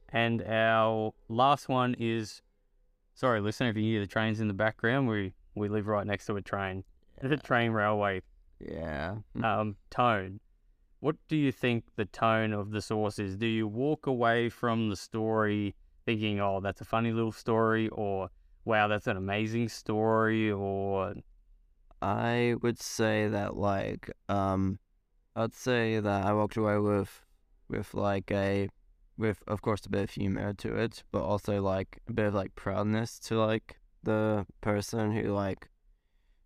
And 0.09 0.41
our 0.43 1.11
last 1.29 1.69
one 1.69 1.95
is, 1.99 2.41
sorry, 3.13 3.39
listen, 3.41 3.67
if 3.67 3.77
you 3.77 3.83
hear 3.83 3.99
the 4.01 4.07
trains 4.07 4.39
in 4.39 4.47
the 4.47 4.53
background, 4.53 5.07
we 5.07 5.33
we 5.55 5.69
live 5.69 5.87
right 5.87 6.05
next 6.05 6.25
to 6.25 6.35
a 6.35 6.41
train, 6.41 6.83
the 7.27 7.37
train 7.37 7.71
railway. 7.71 8.21
Yeah. 8.59 9.15
Um, 9.43 9.75
tone. 9.89 10.39
What 10.99 11.15
do 11.27 11.35
you 11.35 11.51
think 11.51 11.83
the 11.95 12.05
tone 12.05 12.53
of 12.53 12.71
the 12.71 12.81
source 12.81 13.19
is? 13.19 13.35
Do 13.35 13.45
you 13.45 13.67
walk 13.67 14.07
away 14.07 14.49
from 14.49 14.89
the 14.89 14.95
story 14.95 15.75
thinking, 16.05 16.39
"Oh, 16.39 16.61
that's 16.61 16.81
a 16.81 16.85
funny 16.85 17.11
little 17.11 17.31
story," 17.31 17.89
or 17.89 18.29
"Wow, 18.65 18.87
that's 18.87 19.07
an 19.07 19.17
amazing 19.17 19.69
story," 19.69 20.51
or 20.51 21.15
I 22.01 22.55
would 22.61 22.79
say 22.81 23.27
that 23.27 23.55
like 23.55 24.11
um 24.29 24.79
I'd 25.35 25.53
say 25.53 25.99
that 25.99 26.25
I 26.25 26.33
walked 26.33 26.57
away 26.57 26.77
with 26.77 27.25
with 27.69 27.93
like 27.93 28.31
a 28.31 28.69
with 29.17 29.43
of 29.47 29.61
course 29.61 29.85
a 29.85 29.89
bit 29.89 30.03
of 30.03 30.09
humor 30.11 30.53
to 30.53 30.75
it, 30.75 31.03
but 31.11 31.23
also 31.23 31.61
like 31.61 31.99
a 32.07 32.13
bit 32.13 32.27
of 32.27 32.33
like 32.33 32.55
proudness 32.55 33.19
to 33.19 33.39
like 33.39 33.79
the 34.03 34.45
person 34.61 35.11
who 35.11 35.33
like 35.33 35.69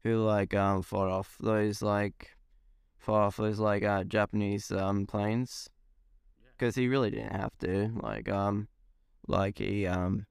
who 0.04 0.24
like 0.24 0.54
um 0.54 0.82
fought 0.82 1.10
off 1.10 1.38
those 1.40 1.82
like 1.82 2.36
fought 2.98 3.22
off 3.22 3.38
those 3.38 3.60
like 3.60 3.84
uh 3.84 4.04
Japanese 4.04 4.72
um 4.72 5.06
planes. 5.06 5.70
Because 6.58 6.76
he 6.76 6.88
really 6.88 7.12
didn't 7.12 7.36
have 7.36 7.56
to 7.60 7.92
like 8.02 8.30
um 8.30 8.68
like 9.28 9.60
he 9.60 9.86
um 9.86 10.26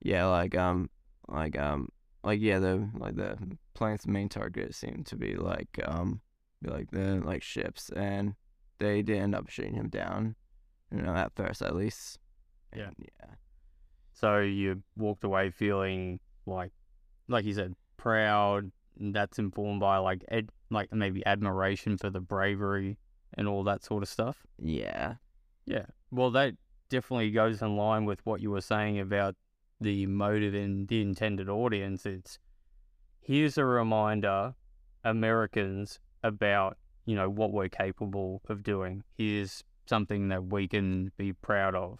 yeah 0.00 0.26
like 0.26 0.56
um 0.56 0.88
like 1.28 1.58
um 1.58 1.88
like 2.22 2.40
yeah 2.40 2.58
the 2.58 2.88
like 2.96 3.16
the 3.16 3.36
plane's 3.74 4.06
main 4.06 4.28
target 4.28 4.74
seemed 4.74 5.06
to 5.06 5.16
be 5.16 5.34
like 5.34 5.80
um 5.84 6.20
be 6.62 6.70
like 6.70 6.90
the 6.92 7.20
like 7.24 7.42
ships 7.42 7.90
and 7.90 8.34
they 8.78 9.02
did 9.02 9.18
end 9.18 9.34
up 9.34 9.48
shooting 9.48 9.74
him 9.74 9.88
down 9.88 10.36
you 10.92 11.02
know 11.02 11.14
at 11.14 11.34
first 11.34 11.62
at 11.62 11.74
least. 11.74 12.18
Yeah. 12.74 12.86
And, 12.86 12.94
yeah. 12.98 13.34
So 14.12 14.38
you 14.40 14.82
walked 14.96 15.24
away 15.24 15.50
feeling 15.50 16.20
like, 16.46 16.72
like 17.28 17.44
you 17.44 17.54
said, 17.54 17.74
proud. 18.06 18.70
And 18.98 19.14
that's 19.14 19.38
informed 19.38 19.80
by 19.80 19.98
like 19.98 20.24
ed, 20.28 20.50
like 20.70 20.92
maybe 20.92 21.26
admiration 21.26 21.98
for 21.98 22.08
the 22.08 22.20
bravery 22.20 22.98
and 23.34 23.48
all 23.48 23.64
that 23.64 23.84
sort 23.84 24.02
of 24.02 24.08
stuff. 24.08 24.46
yeah 24.58 25.14
Yeah. 25.66 25.86
Well, 26.12 26.30
that 26.30 26.54
definitely 26.88 27.32
goes 27.32 27.60
in 27.60 27.76
line 27.76 28.04
with 28.04 28.24
what 28.24 28.40
you 28.40 28.50
were 28.50 28.60
saying 28.60 29.00
about 29.00 29.34
the 29.80 30.06
motive 30.06 30.54
and 30.54 30.86
the 30.86 31.02
intended 31.02 31.48
audience. 31.48 32.06
It's 32.06 32.38
here's 33.20 33.58
a 33.58 33.64
reminder, 33.64 34.54
Americans, 35.04 35.98
about, 36.22 36.78
you 37.06 37.16
know, 37.16 37.28
what 37.28 37.52
we're 37.52 37.68
capable 37.68 38.40
of 38.48 38.62
doing. 38.62 39.02
Here's 39.18 39.64
something 39.86 40.28
that 40.28 40.44
we 40.44 40.68
can 40.68 41.10
be 41.16 41.32
proud 41.32 41.74
of. 41.74 41.98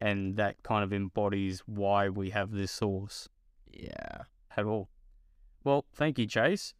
And 0.00 0.36
that 0.36 0.62
kind 0.62 0.84
of 0.84 0.92
embodies 0.92 1.62
why 1.66 2.08
we 2.08 2.30
have 2.30 2.52
this 2.52 2.70
source 2.70 3.28
yeah 3.72 4.22
at 4.56 4.64
all. 4.64 4.88
Well, 5.64 5.84
thank 5.92 6.18
you, 6.18 6.26
Chase. 6.26 6.74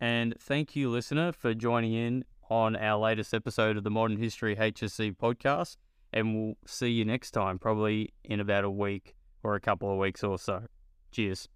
And 0.00 0.34
thank 0.38 0.76
you, 0.76 0.90
listener, 0.90 1.32
for 1.32 1.54
joining 1.54 1.94
in 1.94 2.24
on 2.50 2.76
our 2.76 2.98
latest 2.98 3.32
episode 3.32 3.76
of 3.76 3.84
the 3.84 3.90
Modern 3.90 4.18
History 4.18 4.56
HSC 4.56 5.16
podcast. 5.16 5.76
And 6.12 6.34
we'll 6.34 6.56
see 6.66 6.90
you 6.90 7.04
next 7.04 7.32
time, 7.32 7.58
probably 7.58 8.12
in 8.24 8.40
about 8.40 8.64
a 8.64 8.70
week 8.70 9.14
or 9.42 9.54
a 9.54 9.60
couple 9.60 9.90
of 9.90 9.98
weeks 9.98 10.22
or 10.22 10.38
so. 10.38 10.64
Cheers. 11.10 11.48